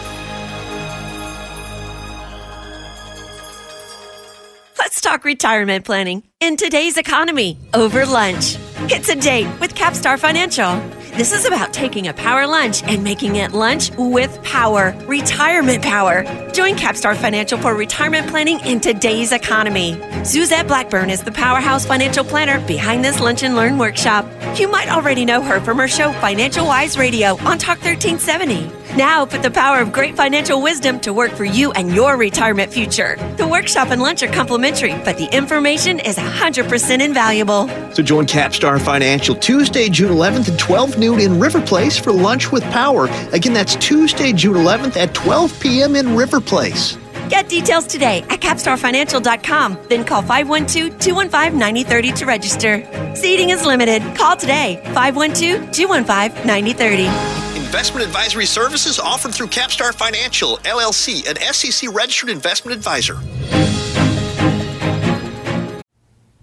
Let's 4.78 5.00
talk 5.00 5.24
retirement 5.24 5.86
planning 5.86 6.22
in 6.38 6.58
today's 6.58 6.98
economy 6.98 7.56
over 7.72 8.04
lunch. 8.04 8.58
It's 8.90 9.08
a 9.08 9.16
date 9.16 9.48
with 9.58 9.74
Capstar 9.74 10.18
Financial. 10.18 11.01
This 11.14 11.34
is 11.34 11.44
about 11.44 11.74
taking 11.74 12.08
a 12.08 12.14
power 12.14 12.46
lunch 12.46 12.82
and 12.84 13.04
making 13.04 13.36
it 13.36 13.52
lunch 13.52 13.90
with 13.98 14.42
power, 14.42 14.96
retirement 15.06 15.82
power. 15.82 16.22
Join 16.52 16.74
Capstar 16.74 17.14
Financial 17.14 17.58
for 17.58 17.74
retirement 17.74 18.28
planning 18.28 18.58
in 18.60 18.80
today's 18.80 19.30
economy. 19.30 20.00
Suzette 20.24 20.66
Blackburn 20.66 21.10
is 21.10 21.22
the 21.22 21.30
powerhouse 21.30 21.84
financial 21.84 22.24
planner 22.24 22.66
behind 22.66 23.04
this 23.04 23.20
Lunch 23.20 23.42
and 23.42 23.54
Learn 23.54 23.76
workshop. 23.76 24.24
You 24.58 24.68
might 24.68 24.88
already 24.88 25.26
know 25.26 25.42
her 25.42 25.60
from 25.60 25.76
her 25.76 25.88
show 25.88 26.12
Financial 26.14 26.64
Wise 26.64 26.96
Radio 26.96 27.32
on 27.40 27.58
Talk 27.58 27.82
1370. 27.84 28.81
Now 28.96 29.24
put 29.24 29.42
the 29.42 29.50
power 29.50 29.80
of 29.80 29.90
great 29.90 30.16
financial 30.16 30.60
wisdom 30.60 31.00
to 31.00 31.14
work 31.14 31.32
for 31.32 31.46
you 31.46 31.72
and 31.72 31.94
your 31.94 32.18
retirement 32.18 32.70
future. 32.70 33.16
The 33.38 33.48
workshop 33.48 33.88
and 33.88 34.02
lunch 34.02 34.22
are 34.22 34.30
complimentary, 34.30 34.92
but 35.02 35.16
the 35.16 35.34
information 35.34 35.98
is 35.98 36.16
100% 36.16 37.02
invaluable. 37.02 37.68
So 37.94 38.02
join 38.02 38.26
Capstar 38.26 38.78
Financial 38.78 39.34
Tuesday, 39.34 39.88
June 39.88 40.12
11th 40.12 40.52
at 40.52 40.58
12 40.58 40.98
noon 40.98 41.20
in 41.20 41.40
River 41.40 41.62
Place 41.62 41.98
for 41.98 42.12
Lunch 42.12 42.52
with 42.52 42.62
Power. 42.64 43.06
Again, 43.32 43.54
that's 43.54 43.76
Tuesday, 43.76 44.30
June 44.34 44.56
11th 44.56 44.96
at 44.96 45.14
12 45.14 45.58
p.m. 45.60 45.96
in 45.96 46.14
River 46.14 46.40
Place. 46.40 46.98
Get 47.30 47.48
details 47.48 47.86
today 47.86 48.26
at 48.28 48.40
capstarfinancial.com. 48.40 49.78
Then 49.88 50.04
call 50.04 50.20
512 50.20 50.98
215 51.00 51.58
9030 51.58 52.12
to 52.12 52.26
register. 52.26 53.14
Seating 53.14 53.50
is 53.50 53.64
limited. 53.64 54.02
Call 54.16 54.36
today 54.36 54.82
512 54.92 55.72
215 55.72 56.46
9030. 56.46 57.51
Investment 57.72 58.04
advisory 58.04 58.44
services 58.44 58.98
offered 58.98 59.32
through 59.32 59.46
Capstar 59.46 59.94
Financial, 59.94 60.58
LLC, 60.58 61.26
an 61.26 61.38
SEC 61.54 61.88
registered 61.94 62.28
investment 62.28 62.76
advisor. 62.76 63.16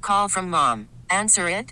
Call 0.01 0.27
from 0.27 0.50
mom. 0.50 0.89
Answer 1.12 1.48
it. 1.51 1.71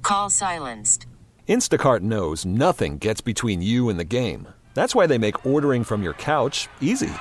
Call 0.00 0.30
silenced. 0.30 1.04
Instacart 1.46 2.00
knows 2.00 2.46
nothing 2.46 2.96
gets 2.96 3.20
between 3.20 3.62
you 3.62 3.90
and 3.90 4.00
the 4.00 4.04
game. 4.04 4.48
That's 4.72 4.94
why 4.94 5.06
they 5.06 5.18
make 5.18 5.44
ordering 5.44 5.84
from 5.84 6.02
your 6.02 6.14
couch 6.14 6.70
easy. 6.80 7.12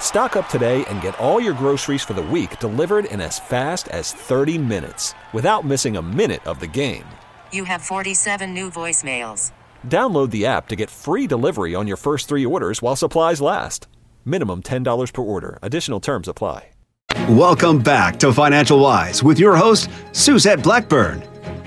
Stock 0.00 0.36
up 0.36 0.50
today 0.50 0.84
and 0.90 1.00
get 1.00 1.18
all 1.18 1.40
your 1.40 1.54
groceries 1.54 2.02
for 2.04 2.12
the 2.12 2.20
week 2.20 2.58
delivered 2.58 3.06
in 3.06 3.22
as 3.22 3.38
fast 3.38 3.88
as 3.88 4.12
30 4.12 4.58
minutes 4.58 5.14
without 5.32 5.64
missing 5.64 5.96
a 5.96 6.02
minute 6.02 6.46
of 6.46 6.60
the 6.60 6.66
game. 6.66 7.06
You 7.52 7.64
have 7.64 7.82
47 7.82 8.54
new 8.54 8.70
voicemails. 8.70 9.52
Download 9.86 10.30
the 10.30 10.46
app 10.46 10.68
to 10.68 10.76
get 10.76 10.90
free 10.90 11.26
delivery 11.26 11.74
on 11.74 11.86
your 11.86 11.98
first 11.98 12.28
three 12.28 12.46
orders 12.46 12.80
while 12.80 12.96
supplies 12.96 13.40
last. 13.40 13.86
Minimum 14.24 14.64
$10 14.64 15.12
per 15.12 15.22
order. 15.22 15.58
Additional 15.62 16.00
terms 16.00 16.28
apply. 16.28 16.68
Welcome 17.28 17.80
back 17.80 18.18
to 18.20 18.32
Financial 18.32 18.80
Wise 18.80 19.22
with 19.22 19.38
your 19.38 19.54
host, 19.54 19.90
Suzette 20.12 20.62
Blackburn. 20.62 21.22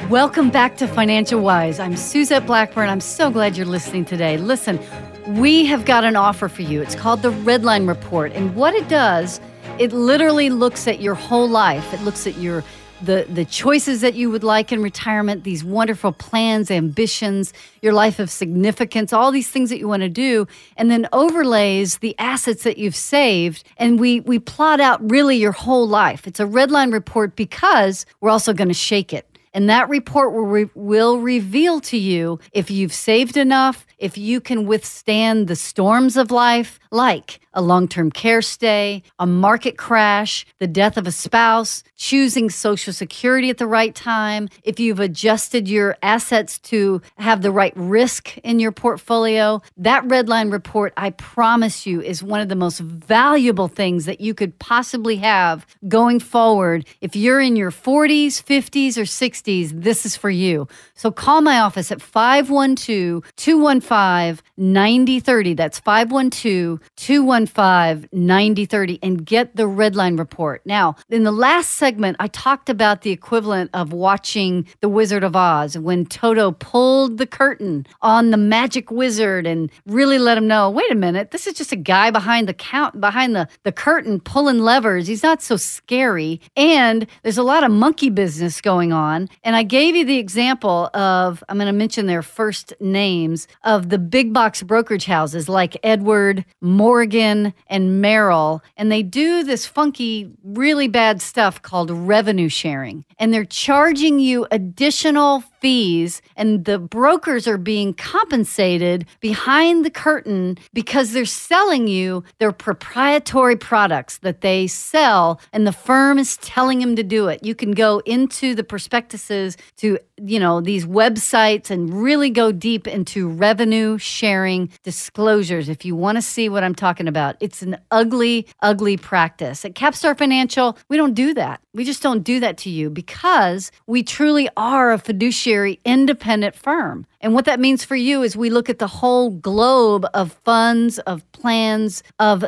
Welcome 0.09 0.49
back 0.49 0.75
to 0.77 0.87
Financial 0.87 1.39
Wise. 1.39 1.79
I'm 1.79 1.95
Suzette 1.95 2.47
Blackburn. 2.47 2.89
I'm 2.89 2.99
so 2.99 3.29
glad 3.29 3.55
you're 3.55 3.67
listening 3.67 4.05
today. 4.05 4.37
Listen, 4.37 4.79
we 5.27 5.65
have 5.65 5.85
got 5.85 6.03
an 6.03 6.15
offer 6.15 6.49
for 6.49 6.63
you. 6.63 6.81
It's 6.81 6.95
called 6.95 7.21
the 7.21 7.31
Redline 7.31 7.87
Report. 7.87 8.31
And 8.31 8.55
what 8.55 8.73
it 8.73 8.87
does, 8.89 9.39
it 9.77 9.93
literally 9.93 10.49
looks 10.49 10.87
at 10.87 10.99
your 10.99 11.13
whole 11.13 11.47
life. 11.47 11.93
It 11.93 12.01
looks 12.01 12.25
at 12.25 12.37
your 12.39 12.63
the 13.01 13.25
the 13.29 13.45
choices 13.45 14.01
that 14.01 14.15
you 14.15 14.29
would 14.31 14.43
like 14.43 14.71
in 14.71 14.81
retirement, 14.81 15.43
these 15.43 15.63
wonderful 15.63 16.11
plans, 16.11 16.71
ambitions, 16.71 17.53
your 17.81 17.93
life 17.93 18.19
of 18.19 18.29
significance, 18.29 19.13
all 19.13 19.31
these 19.31 19.49
things 19.49 19.69
that 19.69 19.79
you 19.79 19.87
want 19.87 20.01
to 20.01 20.09
do, 20.09 20.47
and 20.77 20.89
then 20.89 21.07
overlays 21.11 21.97
the 21.97 22.15
assets 22.19 22.63
that 22.63 22.77
you've 22.77 22.95
saved, 22.95 23.63
and 23.77 23.99
we 23.99 24.21
we 24.21 24.39
plot 24.39 24.79
out 24.79 25.09
really 25.09 25.37
your 25.37 25.51
whole 25.51 25.87
life. 25.87 26.27
It's 26.27 26.39
a 26.39 26.45
red 26.45 26.71
line 26.71 26.91
report 26.91 27.35
because 27.35 28.05
we're 28.21 28.29
also 28.31 28.53
going 28.53 28.69
to 28.69 28.73
shake 28.73 29.13
it. 29.13 29.27
And 29.55 29.69
that 29.69 29.87
report 29.87 30.33
will, 30.33 30.45
re- 30.45 30.69
will 30.75 31.19
reveal 31.19 31.79
to 31.79 31.97
you 31.97 32.39
if 32.51 32.69
you've 32.69 32.91
saved 32.91 33.37
enough, 33.37 33.87
if 33.97 34.17
you 34.17 34.41
can 34.41 34.65
withstand 34.65 35.47
the 35.47 35.55
storms 35.55 36.17
of 36.17 36.31
life, 36.31 36.79
like 36.91 37.39
a 37.53 37.61
long 37.61 37.87
term 37.87 38.11
care 38.11 38.41
stay, 38.41 39.01
a 39.19 39.25
market 39.25 39.77
crash, 39.77 40.45
the 40.59 40.67
death 40.67 40.97
of 40.97 41.07
a 41.07 41.11
spouse, 41.11 41.83
choosing 41.95 42.49
Social 42.49 42.93
Security 42.93 43.49
at 43.49 43.57
the 43.57 43.67
right 43.67 43.95
time, 43.95 44.49
if 44.63 44.79
you've 44.79 44.99
adjusted 44.99 45.67
your 45.67 45.97
assets 46.01 46.59
to 46.59 47.01
have 47.17 47.41
the 47.41 47.51
right 47.51 47.73
risk 47.75 48.37
in 48.39 48.59
your 48.59 48.71
portfolio. 48.71 49.61
That 49.77 50.05
red 50.05 50.27
line 50.27 50.49
report, 50.49 50.93
I 50.97 51.11
promise 51.11 51.85
you, 51.85 52.01
is 52.01 52.21
one 52.21 52.41
of 52.41 52.49
the 52.49 52.55
most 52.55 52.79
valuable 52.79 53.67
things 53.67 54.05
that 54.05 54.21
you 54.21 54.33
could 54.33 54.57
possibly 54.59 55.17
have 55.17 55.65
going 55.87 56.19
forward. 56.19 56.85
If 57.01 57.15
you're 57.15 57.41
in 57.41 57.55
your 57.55 57.71
40s, 57.71 58.43
50s, 58.43 58.97
or 58.97 59.03
60s, 59.03 59.81
this 59.81 60.05
is 60.05 60.15
for 60.15 60.29
you. 60.29 60.67
So 60.93 61.11
call 61.11 61.41
my 61.41 61.59
office 61.59 61.91
at 61.91 62.01
512 62.01 63.23
215 63.35 63.84
9030. 63.89 65.53
That's 65.53 65.79
512 65.79 66.79
215 66.95 68.09
9030 68.11 68.99
and 69.01 69.25
get 69.25 69.55
the 69.55 69.63
Redline 69.63 70.17
report. 70.17 70.61
Now, 70.65 70.95
in 71.09 71.23
the 71.23 71.31
last 71.31 71.71
segment, 71.71 72.17
I 72.19 72.27
talked 72.27 72.69
about 72.69 73.01
the 73.01 73.11
equivalent 73.11 73.71
of 73.73 73.91
watching 73.91 74.67
The 74.81 74.89
Wizard 74.89 75.23
of 75.23 75.35
Oz 75.35 75.77
when 75.77 76.05
Toto 76.05 76.51
pulled 76.51 77.17
the 77.17 77.27
curtain 77.27 77.85
on 78.01 78.31
the 78.31 78.37
magic 78.37 78.91
wizard 78.91 79.45
and 79.45 79.69
really 79.85 80.17
let 80.19 80.37
him 80.37 80.47
know 80.47 80.69
wait 80.69 80.91
a 80.91 80.95
minute, 80.95 81.31
this 81.31 81.47
is 81.47 81.53
just 81.53 81.71
a 81.71 81.77
guy 81.77 82.11
behind 82.11 82.47
the 82.47 82.53
count, 82.53 82.99
behind 82.99 83.35
the, 83.35 83.47
the 83.63 83.71
curtain 83.71 84.19
pulling 84.19 84.59
levers. 84.59 85.07
He's 85.07 85.23
not 85.23 85.41
so 85.41 85.57
scary. 85.57 86.41
And 86.55 87.07
there's 87.23 87.37
a 87.37 87.43
lot 87.43 87.63
of 87.63 87.71
monkey 87.71 88.09
business 88.09 88.61
going 88.61 88.93
on. 88.93 89.29
And 89.43 89.55
I 89.55 89.63
gave 89.63 89.95
you 89.95 90.05
the 90.05 90.17
example 90.17 90.89
of, 90.93 91.43
I'm 91.49 91.57
going 91.57 91.67
to 91.67 91.73
mention 91.73 92.05
their 92.05 92.21
first 92.21 92.73
names, 92.79 93.47
of 93.63 93.74
the 93.79 93.97
big 93.97 94.33
box 94.33 94.63
brokerage 94.63 95.05
houses 95.05 95.47
like 95.47 95.77
Edward, 95.83 96.45
Morgan, 96.61 97.53
and 97.67 98.01
Merrill. 98.01 98.63
And 98.77 98.91
they 98.91 99.03
do 99.03 99.43
this 99.43 99.65
funky, 99.65 100.31
really 100.43 100.87
bad 100.87 101.21
stuff 101.21 101.61
called 101.61 101.91
revenue 101.91 102.49
sharing. 102.49 103.05
And 103.19 103.33
they're 103.33 103.45
charging 103.45 104.19
you 104.19 104.47
additional 104.51 105.43
fees, 105.59 106.21
and 106.35 106.65
the 106.65 106.77
brokers 106.77 107.47
are 107.47 107.57
being 107.57 107.93
compensated 107.93 109.05
behind 109.19 109.83
the 109.83 109.89
curtain 109.89 110.57
because 110.73 111.11
they're 111.11 111.25
selling 111.25 111.87
you 111.87 112.23
their 112.37 112.51
proprietary 112.51 113.55
products 113.55 114.19
that 114.19 114.41
they 114.41 114.67
sell, 114.67 115.39
and 115.51 115.65
the 115.65 115.71
firm 115.71 116.19
is 116.19 116.37
telling 116.37 116.79
them 116.79 116.95
to 116.95 117.03
do 117.03 117.27
it. 117.27 117.43
You 117.43 117.55
can 117.55 117.71
go 117.71 117.99
into 118.05 118.53
the 118.53 118.63
prospectuses 118.63 119.57
to 119.77 119.97
you 120.17 120.39
know 120.39 120.61
these 120.61 120.85
websites 120.85 121.69
and 121.69 121.93
really 121.93 122.29
go 122.29 122.51
deep 122.51 122.87
into 122.87 123.27
revenue 123.27 123.97
sharing 123.97 124.69
disclosures 124.83 125.69
if 125.69 125.85
you 125.85 125.95
want 125.95 126.17
to 126.17 126.21
see 126.21 126.49
what 126.49 126.63
I'm 126.63 126.75
talking 126.75 127.07
about. 127.07 127.35
It's 127.39 127.61
an 127.61 127.77
ugly, 127.91 128.47
ugly 128.61 128.97
practice. 128.97 129.65
At 129.65 129.73
Capstar 129.73 130.17
Financial, 130.17 130.77
we 130.89 130.97
don't 130.97 131.13
do 131.13 131.33
that. 131.33 131.61
We 131.73 131.83
just 131.83 132.01
don't 132.01 132.23
do 132.23 132.39
that 132.39 132.57
to 132.59 132.69
you 132.69 132.89
because 132.89 133.71
we 133.87 134.03
truly 134.03 134.49
are 134.55 134.91
a 134.91 134.97
fiduciary 134.97 135.79
independent 135.83 136.55
firm. 136.55 137.05
And 137.25 137.33
what 137.33 137.45
that 137.45 137.59
means 137.59 137.83
for 137.83 137.95
you 137.95 138.21
is 138.21 138.37
we 138.37 138.51
look 138.51 138.69
at 138.69 138.77
the 138.77 138.85
whole 138.85 139.31
globe 139.31 140.05
of 140.13 140.31
funds, 140.43 140.99
of 140.99 141.23
plans, 141.31 142.03
of 142.19 142.45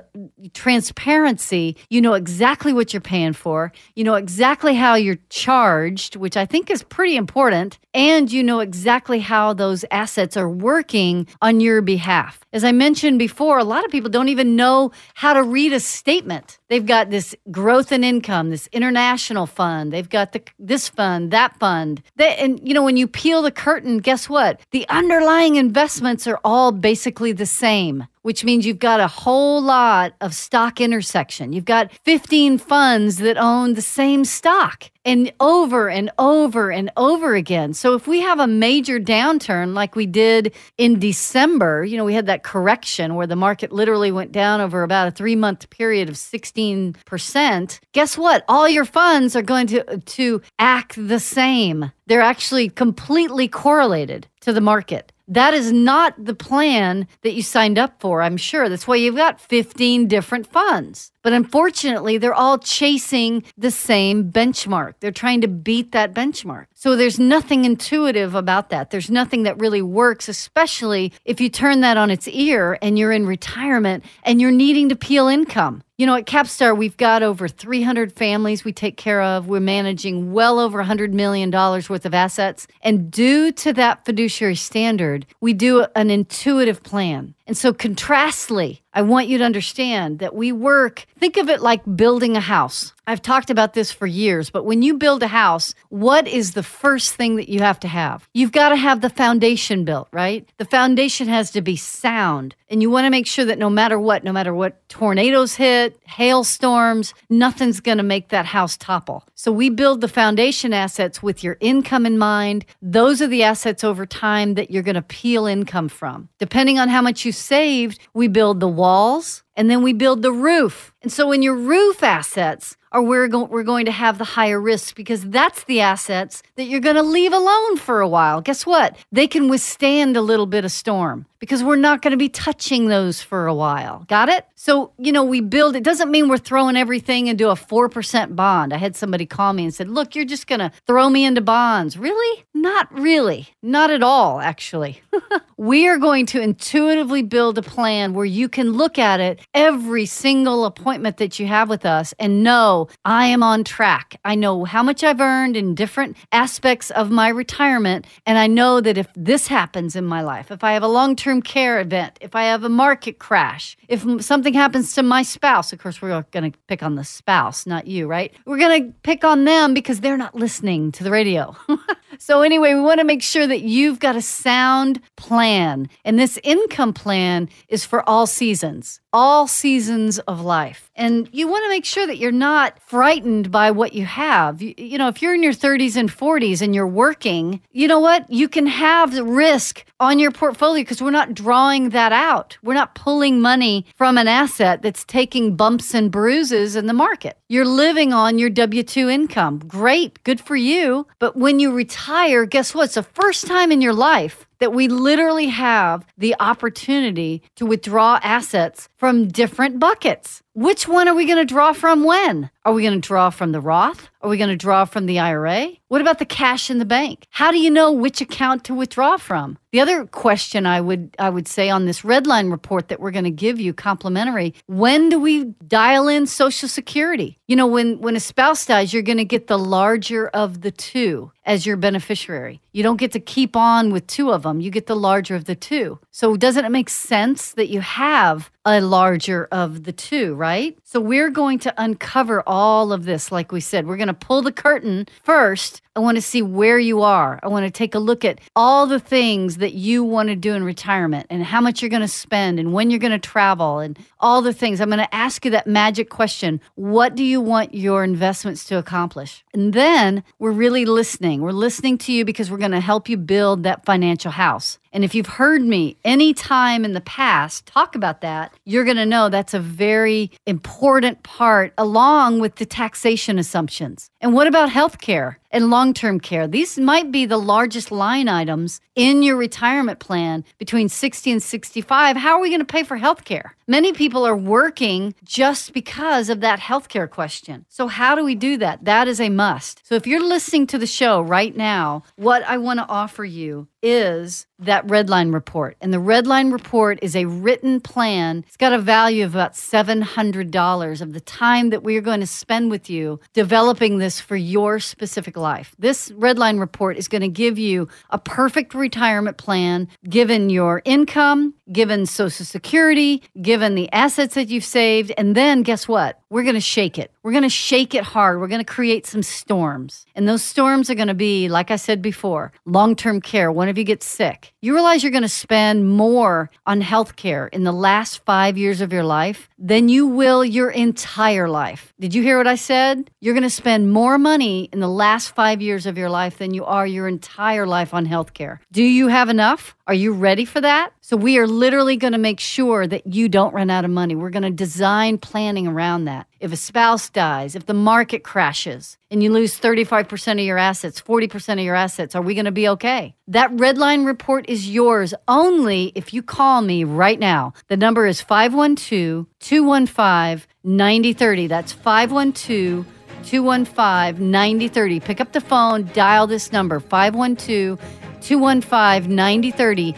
transparency. 0.54 1.76
You 1.90 2.00
know 2.00 2.14
exactly 2.14 2.74
what 2.74 2.94
you're 2.94 3.02
paying 3.02 3.34
for. 3.34 3.74
You 3.96 4.04
know 4.04 4.14
exactly 4.14 4.76
how 4.76 4.94
you're 4.94 5.18
charged, 5.30 6.16
which 6.16 6.38
I 6.38 6.46
think 6.46 6.70
is 6.70 6.84
pretty 6.84 7.16
important. 7.18 7.80
And 7.96 8.32
you 8.32 8.44
know 8.44 8.60
exactly 8.60 9.18
how 9.20 9.54
those 9.54 9.84
assets 9.90 10.38
are 10.38 10.48
working 10.48 11.26
on 11.42 11.60
your 11.60 11.82
behalf. 11.82 12.46
As 12.54 12.64
I 12.64 12.72
mentioned 12.72 13.18
before, 13.18 13.58
a 13.58 13.64
lot 13.64 13.84
of 13.84 13.90
people 13.90 14.12
don't 14.12 14.30
even 14.30 14.56
know 14.56 14.92
how 15.16 15.34
to 15.34 15.42
read 15.42 15.74
a 15.74 15.80
statement. 15.80 16.60
They've 16.70 16.86
got 16.86 17.10
this 17.10 17.36
growth 17.50 17.92
and 17.92 18.06
income, 18.06 18.52
this 18.52 18.68
international 18.72 19.48
fund. 19.48 19.92
They've 19.92 20.08
got 20.08 20.34
the 20.34 20.44
this 20.60 20.88
fund, 20.88 21.32
that 21.32 21.58
fund. 21.60 22.04
They, 22.16 22.36
and 22.36 22.60
you 22.68 22.76
know, 22.76 22.84
when 22.84 22.98
you 22.98 23.08
peel 23.08 23.42
the 23.42 23.52
curtain, 23.52 23.98
guess 23.98 24.30
what? 24.30 24.62
The 24.72 24.88
underlying 24.90 25.56
investments 25.56 26.28
are 26.28 26.40
all 26.44 26.74
basically 26.74 27.32
the 27.32 27.46
same 27.46 28.06
which 28.28 28.44
means 28.44 28.66
you've 28.66 28.78
got 28.78 29.00
a 29.00 29.08
whole 29.08 29.62
lot 29.62 30.14
of 30.20 30.36
stock 30.36 30.82
intersection. 30.82 31.54
You've 31.54 31.64
got 31.64 31.94
15 32.04 32.58
funds 32.58 33.20
that 33.20 33.38
own 33.38 33.76
the 33.76 33.82
same 33.82 34.26
stock 34.26 34.92
and 35.06 35.32
over 35.40 35.88
and 35.88 36.12
over 36.20 36.70
and 36.70 36.92
over 36.98 37.36
again. 37.36 37.74
So 37.74 37.96
if 37.96 38.06
we 38.06 38.20
have 38.20 38.42
a 38.42 38.46
major 38.46 39.00
downturn 39.00 39.74
like 39.74 39.96
we 39.96 40.06
did 40.06 40.54
in 40.78 41.00
December, 41.00 41.86
you 41.86 41.96
know, 41.96 42.04
we 42.04 42.16
had 42.16 42.26
that 42.26 42.44
correction 42.44 43.16
where 43.16 43.28
the 43.28 43.38
market 43.38 43.72
literally 43.72 44.12
went 44.12 44.34
down 44.34 44.60
over 44.60 44.84
about 44.84 45.08
a 45.08 45.24
3-month 45.24 45.70
period 45.70 46.10
of 46.10 46.16
16%. 46.16 47.80
Guess 47.94 48.18
what? 48.18 48.44
All 48.50 48.68
your 48.68 48.84
funds 48.84 49.38
are 49.38 49.42
going 49.42 49.68
to 49.68 49.98
to 49.98 50.42
act 50.60 50.96
the 50.98 51.22
same. 51.22 51.94
They're 52.08 52.20
actually 52.20 52.68
completely 52.68 53.48
correlated 53.48 54.28
to 54.48 54.54
the 54.54 54.62
market. 54.62 55.12
That 55.28 55.54
is 55.54 55.74
not 55.74 56.14
the 56.18 56.34
plan 56.34 57.06
that 57.22 57.34
you 57.34 57.44
signed 57.44 57.78
up 57.78 58.00
for, 58.00 58.22
I'm 58.22 58.38
sure. 58.38 58.70
That's 58.70 58.88
why 58.88 58.96
you've 58.96 59.18
got 59.18 59.42
15 59.42 60.08
different 60.08 60.48
funds. 60.48 61.12
But 61.28 61.34
unfortunately, 61.34 62.18
they're 62.18 62.34
all 62.34 62.58
chasing 62.58 63.44
the 63.58 63.70
same 63.70 64.32
benchmark. 64.32 64.94
They're 65.02 65.12
trying 65.12 65.42
to 65.42 65.50
beat 65.50 65.92
that 65.92 66.14
benchmark. 66.14 66.68
So 66.74 66.96
there's 66.96 67.20
nothing 67.20 67.66
intuitive 67.66 68.34
about 68.34 68.70
that. 68.70 68.92
There's 68.92 69.12
nothing 69.12 69.44
that 69.44 69.60
really 69.60 69.82
works, 69.82 70.30
especially 70.30 71.12
if 71.26 71.42
you 71.42 71.50
turn 71.50 71.82
that 71.82 71.98
on 71.98 72.12
its 72.12 72.30
ear 72.30 72.80
and 72.82 72.98
you're 72.98 73.12
in 73.12 73.26
retirement 73.26 74.06
and 74.24 74.40
you're 74.40 74.52
needing 74.52 74.88
to 74.88 74.96
peel 74.96 75.28
income. 75.28 75.84
You 75.98 76.06
know, 76.06 76.16
at 76.16 76.28
Capstar, 76.28 76.78
we've 76.78 76.96
got 76.96 77.24
over 77.24 77.50
300 77.50 78.14
families 78.14 78.64
we 78.64 78.72
take 78.72 78.96
care 78.96 79.22
of. 79.22 79.48
We're 79.48 79.60
managing 79.60 80.32
well 80.32 80.60
over 80.60 80.82
$100 80.82 81.12
million 81.12 81.52
worth 81.52 82.06
of 82.06 82.14
assets. 82.14 82.68
And 82.84 83.12
due 83.12 83.52
to 83.52 83.74
that 83.74 84.06
fiduciary 84.06 84.56
standard, 84.56 85.26
we 85.42 85.52
do 85.52 85.88
an 85.94 86.10
intuitive 86.10 86.84
plan. 86.84 87.34
And 87.48 87.58
so, 87.58 87.72
contrastly, 87.74 88.84
I 88.94 89.02
want 89.02 89.30
you 89.30 89.38
to 89.38 89.44
understand 89.46 90.20
that 90.20 90.36
we 90.36 90.52
work, 90.52 91.06
think 91.18 91.38
of 91.38 91.48
it 91.48 91.62
like 91.62 91.82
building 91.96 92.36
a 92.36 92.42
house. 92.42 92.94
I've 93.10 93.22
talked 93.22 93.50
about 93.50 93.74
this 93.74 93.90
for 93.90 94.06
years, 94.06 94.50
but 94.50 94.66
when 94.66 94.82
you 94.82 94.98
build 94.98 95.24
a 95.24 95.28
house, 95.28 95.74
what 95.88 96.28
is 96.28 96.52
the 96.52 96.62
first 96.62 97.16
thing 97.16 97.38
that 97.38 97.48
you 97.48 97.62
have 97.62 97.80
to 97.80 97.88
have? 97.88 98.28
You've 98.34 98.52
got 98.52 98.70
to 98.70 98.76
have 98.76 99.00
the 99.00 99.10
foundation 99.10 99.86
built, 99.86 100.10
right? 100.12 100.46
The 100.58 100.66
foundation 100.66 101.30
has 101.30 101.52
to 101.52 101.62
be 101.62 101.78
sound. 101.78 102.54
And 102.70 102.82
you 102.82 102.92
want 102.92 103.06
to 103.06 103.10
make 103.10 103.26
sure 103.26 103.46
that 103.46 103.60
no 103.60 103.70
matter 103.70 103.98
what, 103.98 104.26
no 104.26 104.34
matter 104.34 104.54
what 104.54 104.90
tornadoes 104.90 105.56
hit, 105.56 105.98
hailstorms, 106.04 107.14
nothing's 107.30 107.80
going 107.80 107.98
to 107.98 108.04
make 108.04 108.28
that 108.28 108.46
house 108.46 108.76
topple. 108.76 109.24
So 109.36 109.54
we 109.54 109.70
build 109.70 110.02
the 110.02 110.10
foundation 110.10 110.74
assets 110.74 111.24
with 111.24 111.46
your 111.46 111.56
income 111.62 112.06
in 112.06 112.18
mind. 112.18 112.66
Those 112.82 113.22
are 113.22 113.28
the 113.28 113.44
assets 113.44 113.86
over 113.86 114.06
time 114.06 114.56
that 114.56 114.70
you're 114.70 114.84
going 114.84 114.96
to 114.96 115.02
peel 115.02 115.46
income 115.46 115.88
from. 115.88 116.28
Depending 116.40 116.78
on 116.78 116.90
how 116.90 117.02
much 117.02 117.24
you 117.24 117.32
saved, 117.32 118.00
we 118.14 118.28
build 118.28 118.60
the 118.60 118.68
walls 118.68 119.44
and 119.56 119.70
then 119.70 119.82
we 119.82 119.94
build 119.94 120.22
the 120.22 120.32
roof. 120.32 120.94
And 121.02 121.12
so 121.12 121.30
when 121.30 121.42
your 121.42 121.56
roof 121.56 122.04
assets 122.04 122.76
are 122.98 123.02
where 123.04 123.28
go- 123.28 123.44
we're 123.44 123.62
going 123.64 123.86
to 123.86 123.92
have 123.92 124.18
the 124.18 124.24
higher 124.24 124.60
risk 124.60 124.96
because 124.96 125.22
that's 125.30 125.64
the 125.66 125.80
assets 125.82 126.42
that 126.56 126.64
you're 126.64 126.80
going 126.80 126.96
to 126.96 127.04
leave 127.04 127.32
alone 127.32 127.78
for 127.78 128.02
a 128.02 128.08
while. 128.08 128.42
Guess 128.42 128.66
what? 128.66 128.98
They 129.12 129.28
can 129.28 129.50
withstand 129.50 130.18
a 130.18 130.22
little 130.22 130.48
bit 130.48 130.66
of 130.66 130.72
storm 130.72 131.28
because 131.40 131.64
we're 131.64 131.76
not 131.76 132.02
going 132.02 132.12
to 132.12 132.18
be 132.18 132.30
touching 132.30 132.88
those 132.88 133.22
for 133.22 133.48
a 133.48 133.54
while. 133.54 134.06
Got 134.08 134.30
it? 134.30 134.46
So, 134.56 134.92
you 134.98 135.12
know, 135.12 135.24
we 135.24 135.42
build, 135.42 135.76
it 135.76 135.84
doesn't 135.84 136.10
mean 136.10 136.30
we're 136.30 136.38
throwing 136.38 136.76
everything 136.76 137.28
into 137.28 137.50
a 137.50 137.56
4% 137.56 138.36
bond. 138.36 138.74
I 138.74 138.78
had 138.78 138.96
somebody 138.96 139.26
call 139.26 139.54
me 139.54 139.66
and 139.66 139.74
said, 139.74 139.88
Look, 139.88 140.16
you're 140.16 140.26
just 140.26 140.48
going 140.48 140.60
to 140.60 140.72
throw 140.88 141.10
me 141.10 141.26
into 141.26 141.42
bonds. 141.42 141.98
Really? 141.98 142.46
Not 142.54 142.92
really. 142.92 143.50
Not 143.62 143.92
at 143.92 144.02
all, 144.02 144.40
actually. 144.40 145.02
we 145.58 145.88
are 145.88 146.00
going 146.00 146.26
to 146.28 146.42
intuitively 146.42 147.22
build 147.22 147.58
a 147.58 147.62
plan 147.62 148.14
where 148.14 148.26
you 148.26 148.50
can 148.50 148.72
look 148.72 148.98
at 148.98 149.20
it 149.20 149.40
every 149.54 150.06
single 150.06 150.66
appointment 150.66 151.18
that 151.18 151.40
you 151.40 151.46
have 151.46 151.70
with 151.70 151.86
us 151.86 152.14
and 152.18 152.44
know 152.44 152.88
I 153.06 153.28
am 153.28 153.44
on 153.44 153.64
track. 153.64 154.20
I 154.26 154.36
know 154.36 154.66
how 154.66 154.82
much 154.82 155.04
I've 155.04 155.22
earned 155.22 155.56
in 155.56 155.76
different 155.76 156.18
aspects 156.32 156.90
of 156.92 157.12
my 157.12 157.30
retirement. 157.30 158.08
And 158.26 158.38
I 158.38 158.48
know 158.48 158.82
that 158.82 158.98
if 158.98 159.08
this 159.16 159.48
happens 159.48 159.96
in 159.96 160.06
my 160.06 160.22
life, 160.22 160.50
if 160.50 160.64
I 160.64 160.74
have 160.74 160.84
a 160.84 160.88
long 160.88 161.16
term 161.16 161.27
care 161.42 161.80
event, 161.80 162.18
if 162.22 162.36
I 162.36 162.44
have 162.44 162.64
a 162.64 162.70
market 162.70 163.20
crash, 163.20 163.78
if 163.88 164.06
something 164.24 164.54
happens 164.54 164.94
to 164.96 165.04
my 165.04 165.24
spouse, 165.24 165.74
of 165.74 165.80
course, 165.80 166.02
we're 166.02 166.22
going 166.32 166.52
to 166.52 166.58
pick 166.68 166.82
on 166.84 166.96
the 166.96 167.04
spouse, 167.04 167.66
not 167.66 167.88
you, 167.88 168.08
right? 168.08 168.34
We're 168.46 168.58
going 168.58 168.84
to 168.84 168.94
pick 169.04 169.24
on 169.24 169.46
them 169.46 169.74
because 169.74 170.00
they're 170.00 170.18
not 170.18 170.36
listening 170.36 170.92
to 170.94 171.04
the 171.04 171.12
radio. 171.12 171.56
so, 172.20 172.42
anyway, 172.42 172.74
we 172.74 172.82
want 172.82 173.00
to 173.00 173.06
make 173.06 173.22
sure 173.22 173.46
that 173.46 173.62
you've 173.62 174.00
got 174.00 174.16
a 174.16 174.22
sound 174.22 175.02
plan. 175.16 175.90
And 176.06 176.18
this 176.18 176.40
income 176.44 176.94
plan 176.94 177.50
is 177.68 177.86
for 177.86 178.08
all 178.10 178.28
seasons 178.28 179.00
all 179.14 179.48
seasons 179.48 180.20
of 180.20 180.42
life. 180.42 180.90
And 180.96 181.30
you 181.32 181.48
want 181.48 181.64
to 181.66 181.70
make 181.70 181.86
sure 181.86 182.08
that 182.08 182.18
you're 182.18 182.32
not 182.32 182.80
frightened 182.80 183.52
by 183.52 183.72
what 183.72 183.94
you 183.94 184.06
have. 184.06 184.62
You, 184.62 184.74
you, 184.78 184.98
know, 184.98 185.08
if 185.08 185.22
you're 185.22 185.36
in 185.36 185.44
your 185.44 185.54
30s 185.54 185.96
and 185.96 186.10
40s 186.10 186.62
and 186.62 186.74
you're 186.74 186.88
working, 186.88 187.62
you 187.72 187.88
know 187.88 188.00
what? 188.00 188.30
You 188.32 188.50
can 188.50 188.66
have 188.66 189.18
risk 189.18 189.86
on 190.00 190.20
your 190.20 190.32
portfolio 190.32 190.82
because 190.82 191.02
we're 191.02 191.12
not 191.12 191.34
drawing 191.34 191.90
that 191.90 192.12
out. 192.12 192.58
We're 192.64 192.74
not 192.74 192.96
pulling 192.96 193.40
money 193.40 193.86
from 193.96 194.18
an 194.18 194.28
asset 194.28 194.82
that's 194.82 195.04
taking 195.04 195.56
bumps 195.56 195.94
and 195.94 196.12
bruises 196.12 196.76
in 196.76 196.88
the 196.88 196.94
market. 196.94 197.38
You're 197.48 197.66
living 197.66 198.14
on 198.14 198.38
your 198.38 198.50
W 198.50 198.84
2 198.84 199.10
income. 199.10 199.60
Great, 199.60 200.24
good 200.24 200.42
for 200.42 200.56
you. 200.56 201.08
But 201.20 201.36
when 201.36 201.60
you 201.60 201.72
retire, 201.72 202.46
guess 202.46 202.74
what? 202.74 202.86
It's 202.86 202.96
the 202.96 203.04
first 203.04 203.48
time 203.48 203.72
in 203.72 203.82
your 203.82 203.94
life 203.94 204.47
that 204.60 204.74
we 204.74 204.88
literally 204.88 205.48
have 205.48 206.06
the 206.18 206.36
opportunity 206.40 207.42
to 207.56 207.66
withdraw 207.66 208.20
assets 208.24 208.90
from 208.98 209.28
different 209.28 209.80
buckets. 209.80 210.42
Which 210.58 210.88
one 210.88 211.08
are 211.08 211.14
we 211.14 211.28
going 211.28 211.38
to 211.38 211.46
draw 211.46 211.72
from 211.72 212.04
when? 212.04 212.50
Are 212.66 212.74
we 212.74 212.82
going 212.82 213.00
to 213.00 213.08
draw 213.08 213.30
from 213.30 213.52
the 213.52 213.62
Roth? 213.62 214.10
Are 214.22 214.30
we 214.30 214.38
going 214.38 214.50
to 214.50 214.58
draw 214.58 214.86
from 214.86 215.06
the 215.06 215.20
IRA? 215.20 215.70
What 215.88 216.02
about 216.02 216.18
the 216.18 216.26
cash 216.26 216.70
in 216.72 216.80
the 216.80 216.86
bank? 216.86 217.28
How 217.30 217.52
do 217.52 217.60
you 217.60 217.70
know 217.70 217.92
which 217.92 218.20
account 218.20 218.64
to 218.66 218.74
withdraw 218.74 219.18
from? 219.18 219.58
The 219.72 219.80
other 219.80 220.06
question 220.06 220.66
I 220.66 220.82
would 220.82 221.16
I 221.20 221.30
would 221.30 221.48
say 221.48 221.70
on 221.70 221.86
this 221.86 222.04
red 222.04 222.26
line 222.26 222.50
report 222.50 222.88
that 222.88 223.00
we're 223.00 223.12
going 223.12 223.24
to 223.26 223.32
give 223.32 223.60
you 223.60 223.74
complimentary, 223.74 224.56
when 224.66 225.10
do 225.10 225.20
we 225.20 225.46
dial 225.68 226.08
in 226.08 226.26
social 226.26 226.68
security? 226.68 227.38
You 227.48 227.56
know, 227.56 227.68
when 227.68 228.02
when 228.02 228.16
a 228.16 228.20
spouse 228.20 228.66
dies, 228.66 228.92
you're 228.92 229.04
going 229.04 229.20
to 229.20 229.26
get 229.26 229.48
the 229.48 229.60
larger 229.60 230.28
of 230.30 230.62
the 230.62 230.72
two 230.72 231.32
as 231.46 231.66
your 231.66 231.78
beneficiary. 231.78 232.60
You 232.74 232.84
don't 232.84 232.98
get 232.98 233.14
to 233.14 233.20
keep 233.20 233.56
on 233.56 233.94
with 233.94 234.08
two 234.08 234.32
of 234.32 234.44
them. 234.44 234.60
You 234.60 234.72
get 234.72 234.88
the 234.88 234.96
larger 234.96 235.36
of 235.36 235.46
the 235.46 235.56
two. 235.56 236.00
So 236.12 236.36
doesn't 236.36 236.66
it 236.66 236.72
make 236.72 236.90
sense 236.90 237.54
that 237.54 237.70
you 237.70 237.80
have 237.80 238.52
a 238.68 238.82
larger 238.82 239.48
of 239.52 239.86
the 239.86 239.94
two, 239.94 240.36
right? 240.36 240.78
So 240.84 241.00
we're 241.00 241.30
going 241.30 241.58
to 241.60 241.74
uncover 241.78 242.44
all 242.46 242.92
of 242.92 243.06
this 243.06 243.32
like 243.32 243.52
we 243.52 243.62
said. 243.62 243.88
We're 243.88 243.98
going 243.98 244.08
to 244.08 244.14
pull 244.14 244.42
the 244.42 244.52
curtain 244.52 245.08
first 245.24 245.82
I 245.98 246.00
want 246.00 246.16
to 246.16 246.22
see 246.22 246.44
where 246.44 246.78
you 246.78 247.02
are. 247.02 247.40
I 247.42 247.48
want 247.48 247.66
to 247.66 247.72
take 247.72 247.96
a 247.96 248.00
look 248.00 248.24
at 248.24 248.40
all 248.56 248.86
the 248.86 249.00
things 249.00 249.58
that 249.58 249.74
you 249.74 250.04
want 250.04 250.30
to 250.30 250.36
do 250.36 250.54
in 250.54 250.64
retirement 250.64 251.26
and 251.32 251.44
how 251.44 251.60
much 251.60 251.82
you're 251.82 251.90
going 251.90 252.04
to 252.04 252.08
spend 252.08 252.60
and 252.60 252.72
when 252.72 252.92
you're 252.92 253.00
going 253.00 253.14
to 253.14 253.18
travel 253.18 253.80
and 253.80 253.98
all 254.20 254.44
the 254.44 254.54
things. 254.54 254.80
I'm 254.80 254.90
going 254.90 255.00
to 255.00 255.16
ask 255.16 255.44
you 255.44 255.50
that 255.50 255.66
magic 255.66 256.12
question 256.12 256.62
What 256.76 257.16
do 257.16 257.24
you 257.24 257.42
want 257.42 257.74
your 257.74 258.04
investments 258.04 258.64
to 258.66 258.78
accomplish? 258.78 259.44
And 259.56 259.74
then 259.74 260.24
we're 260.38 260.52
really 260.52 260.86
listening. 260.86 261.42
We're 261.42 261.52
listening 261.52 261.98
to 262.00 262.14
you 262.14 262.26
because 262.26 262.52
we're 262.52 262.58
going 262.58 262.70
to 262.72 262.80
help 262.80 263.10
you 263.10 263.18
build 263.18 263.64
that 263.64 263.84
financial 263.84 264.30
house. 264.30 264.78
And 264.92 265.04
if 265.04 265.14
you've 265.14 265.28
heard 265.28 265.62
me 265.62 265.98
any 266.04 266.34
time 266.34 266.86
in 266.86 266.94
the 266.94 267.02
past 267.02 267.66
talk 267.66 267.96
about 267.96 268.22
that, 268.22 268.54
you're 268.66 268.86
going 268.86 268.98
to 268.98 269.06
know 269.06 269.30
that's 269.30 269.54
a 269.54 269.60
very 269.60 270.32
important 270.46 271.24
part 271.24 271.74
along 271.78 272.40
with 272.40 272.56
the 272.56 272.66
taxation 272.66 273.38
assumptions. 273.40 274.10
And 274.20 274.34
what 274.34 274.48
about 274.48 274.70
healthcare 274.70 275.36
and 275.52 275.70
long 275.70 275.94
term 275.94 276.20
care? 276.20 276.48
These 276.48 276.80
might 276.80 277.12
be 277.12 277.26
the 277.26 277.38
largest 277.38 277.92
line 277.92 278.28
items 278.28 278.82
in 278.96 279.22
your 279.22 279.38
retirement 279.38 280.00
plan 280.00 280.44
between 280.58 280.90
60 280.90 281.32
and 281.32 281.44
65. 281.44 282.18
How 282.18 282.32
are 282.34 282.42
we 282.42 282.50
going 282.50 282.60
to 282.60 282.66
pay 282.66 282.84
for 282.84 282.98
healthcare? 282.98 283.52
Many 283.68 283.94
people 283.94 284.26
are 284.26 284.36
working 284.36 285.14
just 285.24 285.74
because 285.74 286.30
of 286.30 286.40
that 286.42 286.60
healthcare 286.60 287.10
question. 287.10 287.66
So, 287.70 287.88
how 287.88 288.16
do 288.16 288.24
we 288.24 288.34
do 288.34 288.58
that? 288.58 288.86
That 288.86 289.08
is 289.08 289.22
a 289.22 289.30
must. 289.30 289.86
So, 289.86 289.96
if 289.96 290.08
you're 290.08 290.26
listening 290.26 290.68
to 290.68 290.78
the 290.78 290.88
show 290.88 291.22
right 291.22 291.56
now, 291.56 292.04
what 292.16 292.44
I 292.44 292.58
want 292.58 292.80
to 292.80 292.88
offer 292.88 293.24
you 293.24 293.68
is 293.84 294.48
that 294.60 294.88
Redline 294.88 295.34
report. 295.34 295.78
And 295.82 295.94
the 295.94 295.98
Redline 295.98 296.52
report 296.52 296.98
is 297.02 297.16
a 297.16 297.26
written 297.26 297.80
plan. 297.80 298.44
It's 298.48 298.58
got 298.58 298.74
a 298.74 298.80
value 298.80 299.24
of 299.24 299.36
about 299.36 299.54
$700 299.54 301.02
of 301.02 301.14
the 301.14 301.20
time 301.20 301.70
that 301.70 301.84
we 301.84 301.96
are 301.98 302.02
going 302.02 302.22
to 302.22 302.28
spend 302.28 302.72
with 302.72 302.90
you 302.90 303.20
developing 303.34 303.98
this 303.98 304.17
for 304.20 304.36
your 304.36 304.80
specific 304.80 305.38
life. 305.38 305.76
This 305.80 306.10
Redline 306.12 306.60
report 306.60 306.98
is 306.98 307.08
going 307.08 307.22
to 307.22 307.28
give 307.28 307.58
you 307.58 307.88
a 308.10 308.18
perfect 308.18 308.74
retirement 308.74 309.38
plan 309.38 309.88
given 310.10 310.50
your 310.50 310.82
income, 310.86 311.54
given 311.72 312.06
Social 312.06 312.46
Security, 312.46 313.24
given 313.42 313.76
the 313.76 313.92
assets 313.92 314.36
that 314.36 314.50
you've 314.50 314.64
saved. 314.64 315.12
And 315.18 315.36
then 315.36 315.64
guess 315.64 315.88
what? 315.88 316.20
We're 316.30 316.44
going 316.44 316.56
to 316.56 316.62
shake 316.62 316.98
it. 317.00 317.12
We're 317.24 317.32
going 317.32 317.44
to 317.44 317.50
shake 317.50 317.96
it 317.96 318.04
hard. 318.04 318.40
We're 318.40 318.48
going 318.48 318.64
to 318.64 318.66
create 318.66 319.06
some 319.06 319.24
storms. 319.24 320.06
And 320.16 320.28
those 320.28 320.44
storms 320.44 320.90
are 320.90 320.96
going 320.96 321.08
to 321.08 321.14
be, 321.14 321.48
like 321.48 321.72
I 321.72 321.76
said 321.76 322.02
before, 322.02 322.52
long 322.66 322.96
term 322.96 323.22
care. 323.22 323.52
One 323.52 323.70
of 323.70 323.78
you 323.78 323.84
gets 323.84 324.06
sick. 324.06 324.54
You 324.62 324.74
realize 324.74 325.04
you're 325.04 325.12
going 325.12 325.22
to 325.24 325.30
spend 325.30 325.90
more 325.90 326.50
on 326.66 326.82
health 326.82 327.16
care 327.16 327.48
in 327.48 327.64
the 327.64 327.72
last 327.72 328.24
five 328.26 328.58
years 328.58 328.82
of 328.82 328.92
your 328.92 329.04
life 329.04 329.50
than 329.58 329.90
you 329.90 330.08
will 330.08 330.44
your 330.44 330.70
entire 330.70 331.50
life. 331.50 331.94
Did 332.00 332.14
you 332.14 332.22
hear 332.22 332.38
what 332.38 332.48
I 332.48 332.56
said? 332.56 333.10
You're 333.22 333.34
going 333.34 333.44
to 333.44 333.50
spend 333.50 333.92
more 333.92 334.18
money 334.18 334.70
in 334.74 334.80
the 334.80 334.90
last 334.90 335.34
five 335.36 335.62
years 335.62 335.86
of 335.86 335.98
your 335.98 336.10
life 336.10 336.38
than 336.38 336.54
you 336.54 336.66
are 336.66 336.88
your 336.88 337.08
entire 337.08 337.66
life 337.66 337.94
on 337.94 338.06
health 338.06 338.34
care. 338.34 338.62
Do 338.72 338.84
you 338.84 339.08
have 339.08 339.30
enough? 339.30 339.76
Are 339.88 339.94
you 339.94 340.12
ready 340.12 340.46
for 340.46 340.60
that? 340.62 340.92
So, 341.02 341.16
we 341.16 341.38
are 341.38 341.48
literally 341.48 341.96
going 341.96 342.12
to 342.12 342.20
make 342.20 342.40
sure 342.40 342.86
that 342.86 343.08
you 343.08 343.30
don't 343.30 343.54
run 343.54 343.70
out 343.70 343.86
of 343.86 343.92
money. 343.92 344.16
We're 344.16 344.30
going 344.30 344.44
to 344.44 344.50
design 344.50 345.18
planning 345.18 345.68
around 345.68 346.06
that. 346.06 346.17
If 346.40 346.52
a 346.52 346.56
spouse 346.56 347.10
dies, 347.10 347.56
if 347.56 347.66
the 347.66 347.74
market 347.74 348.24
crashes 348.24 348.98
and 349.12 349.22
you 349.22 349.32
lose 349.32 349.60
35% 349.60 350.34
of 350.34 350.40
your 350.40 350.58
assets, 350.58 351.02
40% 351.02 351.54
of 351.54 351.60
your 351.60 351.76
assets, 351.76 352.16
are 352.16 352.22
we 352.22 352.34
going 352.34 352.46
to 352.46 352.52
be 352.52 352.68
okay? 352.70 353.16
That 353.28 353.52
red 353.54 353.78
line 353.78 354.06
report 354.06 354.48
is 354.48 354.70
yours 354.70 355.14
only 355.28 355.92
if 355.96 356.14
you 356.14 356.22
call 356.22 356.62
me 356.62 356.84
right 356.84 357.20
now. 357.20 357.54
The 357.68 357.78
number 357.78 358.06
is 358.06 358.22
512 358.22 359.26
215 359.40 360.48
9030. 360.64 361.48
That's 361.48 361.74
512 361.74 362.86
215 363.24 364.32
9030. 364.32 365.00
Pick 365.02 365.20
up 365.20 365.34
the 365.34 365.42
phone, 365.42 365.90
dial 365.94 366.28
this 366.28 366.52
number 366.52 366.80
512 366.80 367.80
215 368.22 369.16
9030. 369.16 369.96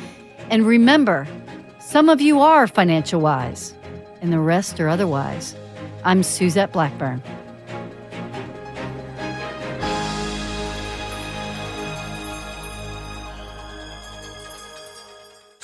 And 0.49 0.65
remember, 0.65 1.27
some 1.79 2.09
of 2.09 2.21
you 2.21 2.39
are 2.39 2.67
financial 2.67 3.21
wise, 3.21 3.73
and 4.21 4.31
the 4.31 4.39
rest 4.39 4.79
are 4.79 4.89
otherwise. 4.89 5.55
I'm 6.03 6.23
Suzette 6.23 6.71
Blackburn. 6.71 7.21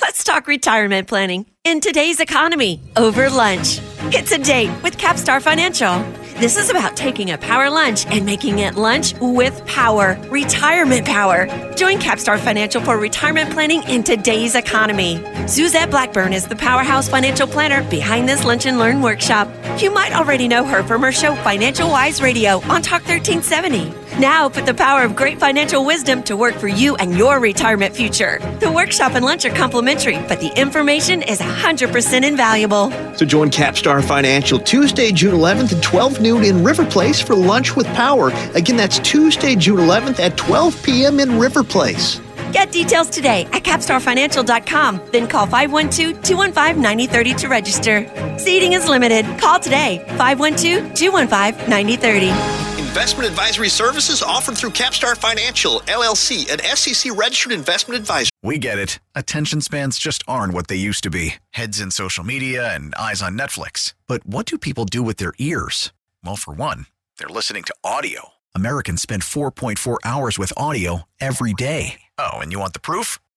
Let's 0.00 0.24
talk 0.24 0.46
retirement 0.46 1.08
planning 1.08 1.46
in 1.64 1.80
today's 1.80 2.20
economy 2.20 2.80
over 2.96 3.30
lunch. 3.30 3.80
It's 4.12 4.32
a 4.32 4.38
date 4.38 4.70
with 4.82 4.98
Capstar 4.98 5.40
Financial. 5.40 6.25
This 6.38 6.58
is 6.58 6.68
about 6.68 6.98
taking 6.98 7.30
a 7.30 7.38
power 7.38 7.70
lunch 7.70 8.04
and 8.08 8.26
making 8.26 8.58
it 8.58 8.74
lunch 8.74 9.14
with 9.20 9.64
power, 9.64 10.18
retirement 10.28 11.06
power. 11.06 11.46
Join 11.76 11.98
Capstar 11.98 12.38
Financial 12.38 12.82
for 12.82 12.98
retirement 12.98 13.50
planning 13.52 13.82
in 13.84 14.02
today's 14.02 14.54
economy. 14.54 15.24
Suzette 15.46 15.90
Blackburn 15.90 16.34
is 16.34 16.46
the 16.46 16.54
powerhouse 16.54 17.08
financial 17.08 17.46
planner 17.46 17.88
behind 17.88 18.28
this 18.28 18.44
Lunch 18.44 18.66
and 18.66 18.78
Learn 18.78 19.00
workshop. 19.00 19.48
You 19.80 19.90
might 19.90 20.12
already 20.12 20.46
know 20.46 20.62
her 20.62 20.82
from 20.82 21.00
her 21.00 21.12
show 21.12 21.34
Financial 21.36 21.88
Wise 21.88 22.20
Radio 22.20 22.60
on 22.64 22.82
Talk 22.82 23.08
1370. 23.08 24.05
Now 24.18 24.48
put 24.48 24.64
the 24.64 24.72
power 24.72 25.02
of 25.02 25.14
great 25.14 25.38
financial 25.38 25.84
wisdom 25.84 26.22
to 26.22 26.38
work 26.38 26.54
for 26.54 26.68
you 26.68 26.96
and 26.96 27.14
your 27.14 27.38
retirement 27.38 27.94
future. 27.94 28.38
The 28.60 28.72
workshop 28.72 29.12
and 29.12 29.22
lunch 29.22 29.44
are 29.44 29.54
complimentary, 29.54 30.16
but 30.26 30.40
the 30.40 30.58
information 30.58 31.20
is 31.20 31.38
100% 31.38 32.26
invaluable. 32.26 32.90
So 33.16 33.26
join 33.26 33.50
Capstar 33.50 34.02
Financial 34.02 34.58
Tuesday, 34.58 35.12
June 35.12 35.34
11th 35.34 35.76
at 35.76 35.82
12 35.82 36.22
noon 36.22 36.44
in 36.44 36.64
River 36.64 36.86
Place 36.86 37.20
for 37.20 37.34
Lunch 37.34 37.76
with 37.76 37.86
Power. 37.88 38.28
Again, 38.54 38.78
that's 38.78 38.98
Tuesday, 39.00 39.54
June 39.54 39.80
11th 39.80 40.18
at 40.18 40.38
12 40.38 40.82
p.m. 40.82 41.20
in 41.20 41.38
River 41.38 41.62
Place. 41.62 42.18
Get 42.52 42.72
details 42.72 43.10
today 43.10 43.46
at 43.52 43.64
capstarfinancial.com. 43.64 45.02
Then 45.12 45.28
call 45.28 45.44
512 45.44 46.22
215 46.22 46.80
9030 46.82 47.34
to 47.34 47.48
register. 47.48 48.38
Seating 48.38 48.72
is 48.72 48.88
limited. 48.88 49.26
Call 49.38 49.60
today 49.60 49.98
512 50.16 50.94
215 50.94 51.68
9030. 51.68 52.65
Investment 52.96 53.28
advisory 53.28 53.68
services 53.68 54.22
offered 54.22 54.56
through 54.56 54.70
Capstar 54.70 55.14
Financial, 55.14 55.80
LLC, 55.80 56.50
an 56.50 56.60
SEC 56.74 57.12
registered 57.14 57.52
investment 57.52 58.00
advisor. 58.00 58.30
We 58.42 58.56
get 58.56 58.78
it. 58.78 59.00
Attention 59.14 59.60
spans 59.60 59.98
just 59.98 60.24
aren't 60.26 60.54
what 60.54 60.68
they 60.68 60.76
used 60.76 61.02
to 61.04 61.10
be 61.10 61.34
heads 61.50 61.78
in 61.78 61.90
social 61.90 62.24
media 62.24 62.74
and 62.74 62.94
eyes 62.94 63.20
on 63.20 63.36
Netflix. 63.36 63.92
But 64.06 64.24
what 64.24 64.46
do 64.46 64.56
people 64.56 64.86
do 64.86 65.02
with 65.02 65.18
their 65.18 65.34
ears? 65.38 65.92
Well, 66.24 66.36
for 66.36 66.54
one, 66.54 66.86
they're 67.18 67.28
listening 67.28 67.64
to 67.64 67.74
audio. 67.84 68.30
Americans 68.54 69.02
spend 69.02 69.20
4.4 69.20 69.98
hours 70.02 70.38
with 70.38 70.54
audio 70.56 71.02
every 71.20 71.52
day. 71.52 72.00
Oh, 72.16 72.38
and 72.38 72.50
you 72.50 72.58
want 72.58 72.72
the 72.72 72.80
proof? 72.80 73.18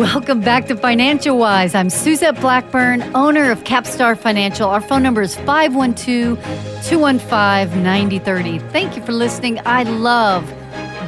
Welcome 0.00 0.40
back 0.40 0.66
to 0.68 0.76
Financial 0.76 1.36
Wise. 1.36 1.74
I'm 1.74 1.90
Suzette 1.90 2.40
Blackburn, 2.40 3.02
owner 3.14 3.50
of 3.50 3.64
Capstar 3.64 4.16
Financial. 4.16 4.66
Our 4.66 4.80
phone 4.80 5.02
number 5.02 5.20
is 5.20 5.36
512 5.36 6.42
215 6.86 7.82
9030. 7.82 8.60
Thank 8.70 8.96
you 8.96 9.04
for 9.04 9.12
listening. 9.12 9.60
I 9.66 9.82
love 9.82 10.50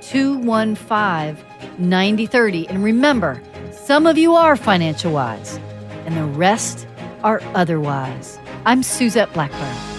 215 0.00 1.44
9030. 1.78 2.68
And 2.68 2.84
remember, 2.84 3.42
some 3.72 4.06
of 4.06 4.18
you 4.18 4.34
are 4.34 4.56
financial 4.56 5.12
wise, 5.12 5.58
and 6.04 6.16
the 6.16 6.24
rest 6.24 6.86
are 7.22 7.40
otherwise. 7.54 8.38
I'm 8.66 8.82
Suzette 8.82 9.32
Blackburn. 9.32 9.97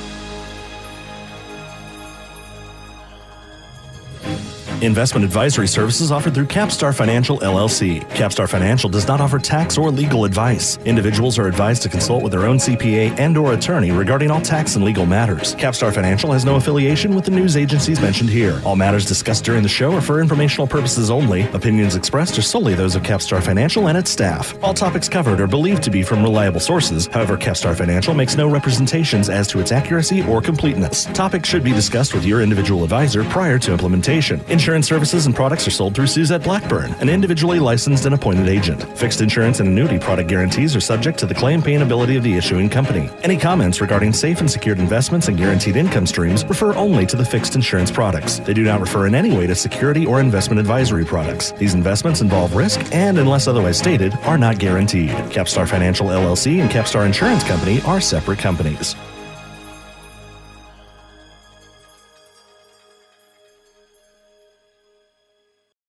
Investment 4.81 5.25
advisory 5.25 5.67
services 5.67 6.09
offered 6.09 6.33
through 6.33 6.45
Capstar 6.45 6.95
Financial 6.95 7.37
LLC. 7.39 7.99
Capstar 8.11 8.47
Financial 8.47 8.89
does 8.89 9.09
not 9.09 9.19
offer 9.19 9.37
tax 9.37 9.77
or 9.77 9.91
legal 9.91 10.23
advice. 10.23 10.77
Individuals 10.85 11.37
are 11.37 11.47
advised 11.47 11.81
to 11.81 11.89
consult 11.89 12.23
with 12.23 12.31
their 12.31 12.45
own 12.45 12.55
CPA 12.55 13.19
and 13.19 13.37
or 13.37 13.51
attorney 13.53 13.91
regarding 13.91 14.31
all 14.31 14.39
tax 14.39 14.77
and 14.77 14.85
legal 14.85 15.05
matters. 15.05 15.53
Capstar 15.55 15.93
Financial 15.93 16.31
has 16.31 16.45
no 16.45 16.55
affiliation 16.55 17.13
with 17.13 17.25
the 17.25 17.31
news 17.31 17.57
agencies 17.57 17.99
mentioned 17.99 18.29
here. 18.29 18.61
All 18.63 18.77
matters 18.77 19.05
discussed 19.05 19.43
during 19.43 19.63
the 19.63 19.69
show 19.69 19.91
are 19.95 20.01
for 20.01 20.21
informational 20.21 20.65
purposes 20.65 21.09
only. 21.09 21.41
Opinions 21.51 21.95
expressed 21.97 22.37
are 22.37 22.41
solely 22.41 22.73
those 22.73 22.95
of 22.95 23.03
Capstar 23.03 23.43
Financial 23.43 23.89
and 23.89 23.97
its 23.97 24.09
staff. 24.09 24.55
All 24.63 24.73
topics 24.73 25.09
covered 25.09 25.41
are 25.41 25.47
believed 25.47 25.83
to 25.83 25.91
be 25.91 26.03
from 26.03 26.23
reliable 26.23 26.61
sources. 26.61 27.07
However, 27.07 27.35
Capstar 27.35 27.75
Financial 27.75 28.13
makes 28.13 28.37
no 28.37 28.49
representations 28.49 29.27
as 29.27 29.45
to 29.49 29.59
its 29.59 29.73
accuracy 29.73 30.23
or 30.23 30.41
completeness. 30.41 31.03
Topics 31.07 31.49
should 31.49 31.65
be 31.65 31.73
discussed 31.73 32.13
with 32.13 32.23
your 32.23 32.41
individual 32.41 32.85
advisor 32.85 33.25
prior 33.25 33.59
to 33.59 33.73
implementation. 33.73 34.39
Insurance 34.47 34.68
Insurance 34.69 34.87
services 34.87 35.25
and 35.25 35.35
products 35.35 35.67
are 35.67 35.71
sold 35.71 35.95
through 35.95 36.05
Suzette 36.05 36.43
Blackburn, 36.43 36.93
an 37.01 37.09
individually 37.09 37.57
licensed 37.57 38.05
and 38.05 38.13
appointed 38.13 38.47
agent. 38.47 38.83
Fixed 38.95 39.19
insurance 39.19 39.59
and 39.59 39.69
annuity 39.69 39.97
product 39.97 40.29
guarantees 40.29 40.75
are 40.75 40.79
subject 40.79 41.17
to 41.17 41.25
the 41.25 41.33
claim 41.33 41.59
paying 41.59 41.81
ability 41.81 42.17
of 42.17 42.23
the 42.23 42.37
issuing 42.37 42.69
company. 42.69 43.09
Any 43.23 43.35
comments 43.35 43.81
regarding 43.81 44.13
safe 44.13 44.41
and 44.41 44.51
secured 44.51 44.77
investments 44.77 45.27
and 45.27 45.39
guaranteed 45.39 45.75
income 45.75 46.05
streams 46.05 46.45
refer 46.45 46.75
only 46.75 47.07
to 47.07 47.15
the 47.15 47.25
fixed 47.25 47.55
insurance 47.55 47.89
products. 47.89 48.37
They 48.41 48.53
do 48.53 48.61
not 48.61 48.79
refer 48.79 49.07
in 49.07 49.15
any 49.15 49.35
way 49.35 49.47
to 49.47 49.55
security 49.55 50.05
or 50.05 50.19
investment 50.19 50.59
advisory 50.59 51.03
products. 51.03 51.51
These 51.53 51.73
investments 51.73 52.21
involve 52.21 52.55
risk 52.55 52.79
and, 52.93 53.17
unless 53.17 53.47
otherwise 53.47 53.79
stated, 53.79 54.13
are 54.25 54.37
not 54.37 54.59
guaranteed. 54.59 55.09
Capstar 55.33 55.67
Financial 55.67 56.09
LLC 56.09 56.61
and 56.61 56.69
Capstar 56.69 57.07
Insurance 57.07 57.43
Company 57.43 57.81
are 57.87 57.99
separate 57.99 58.37
companies. 58.37 58.95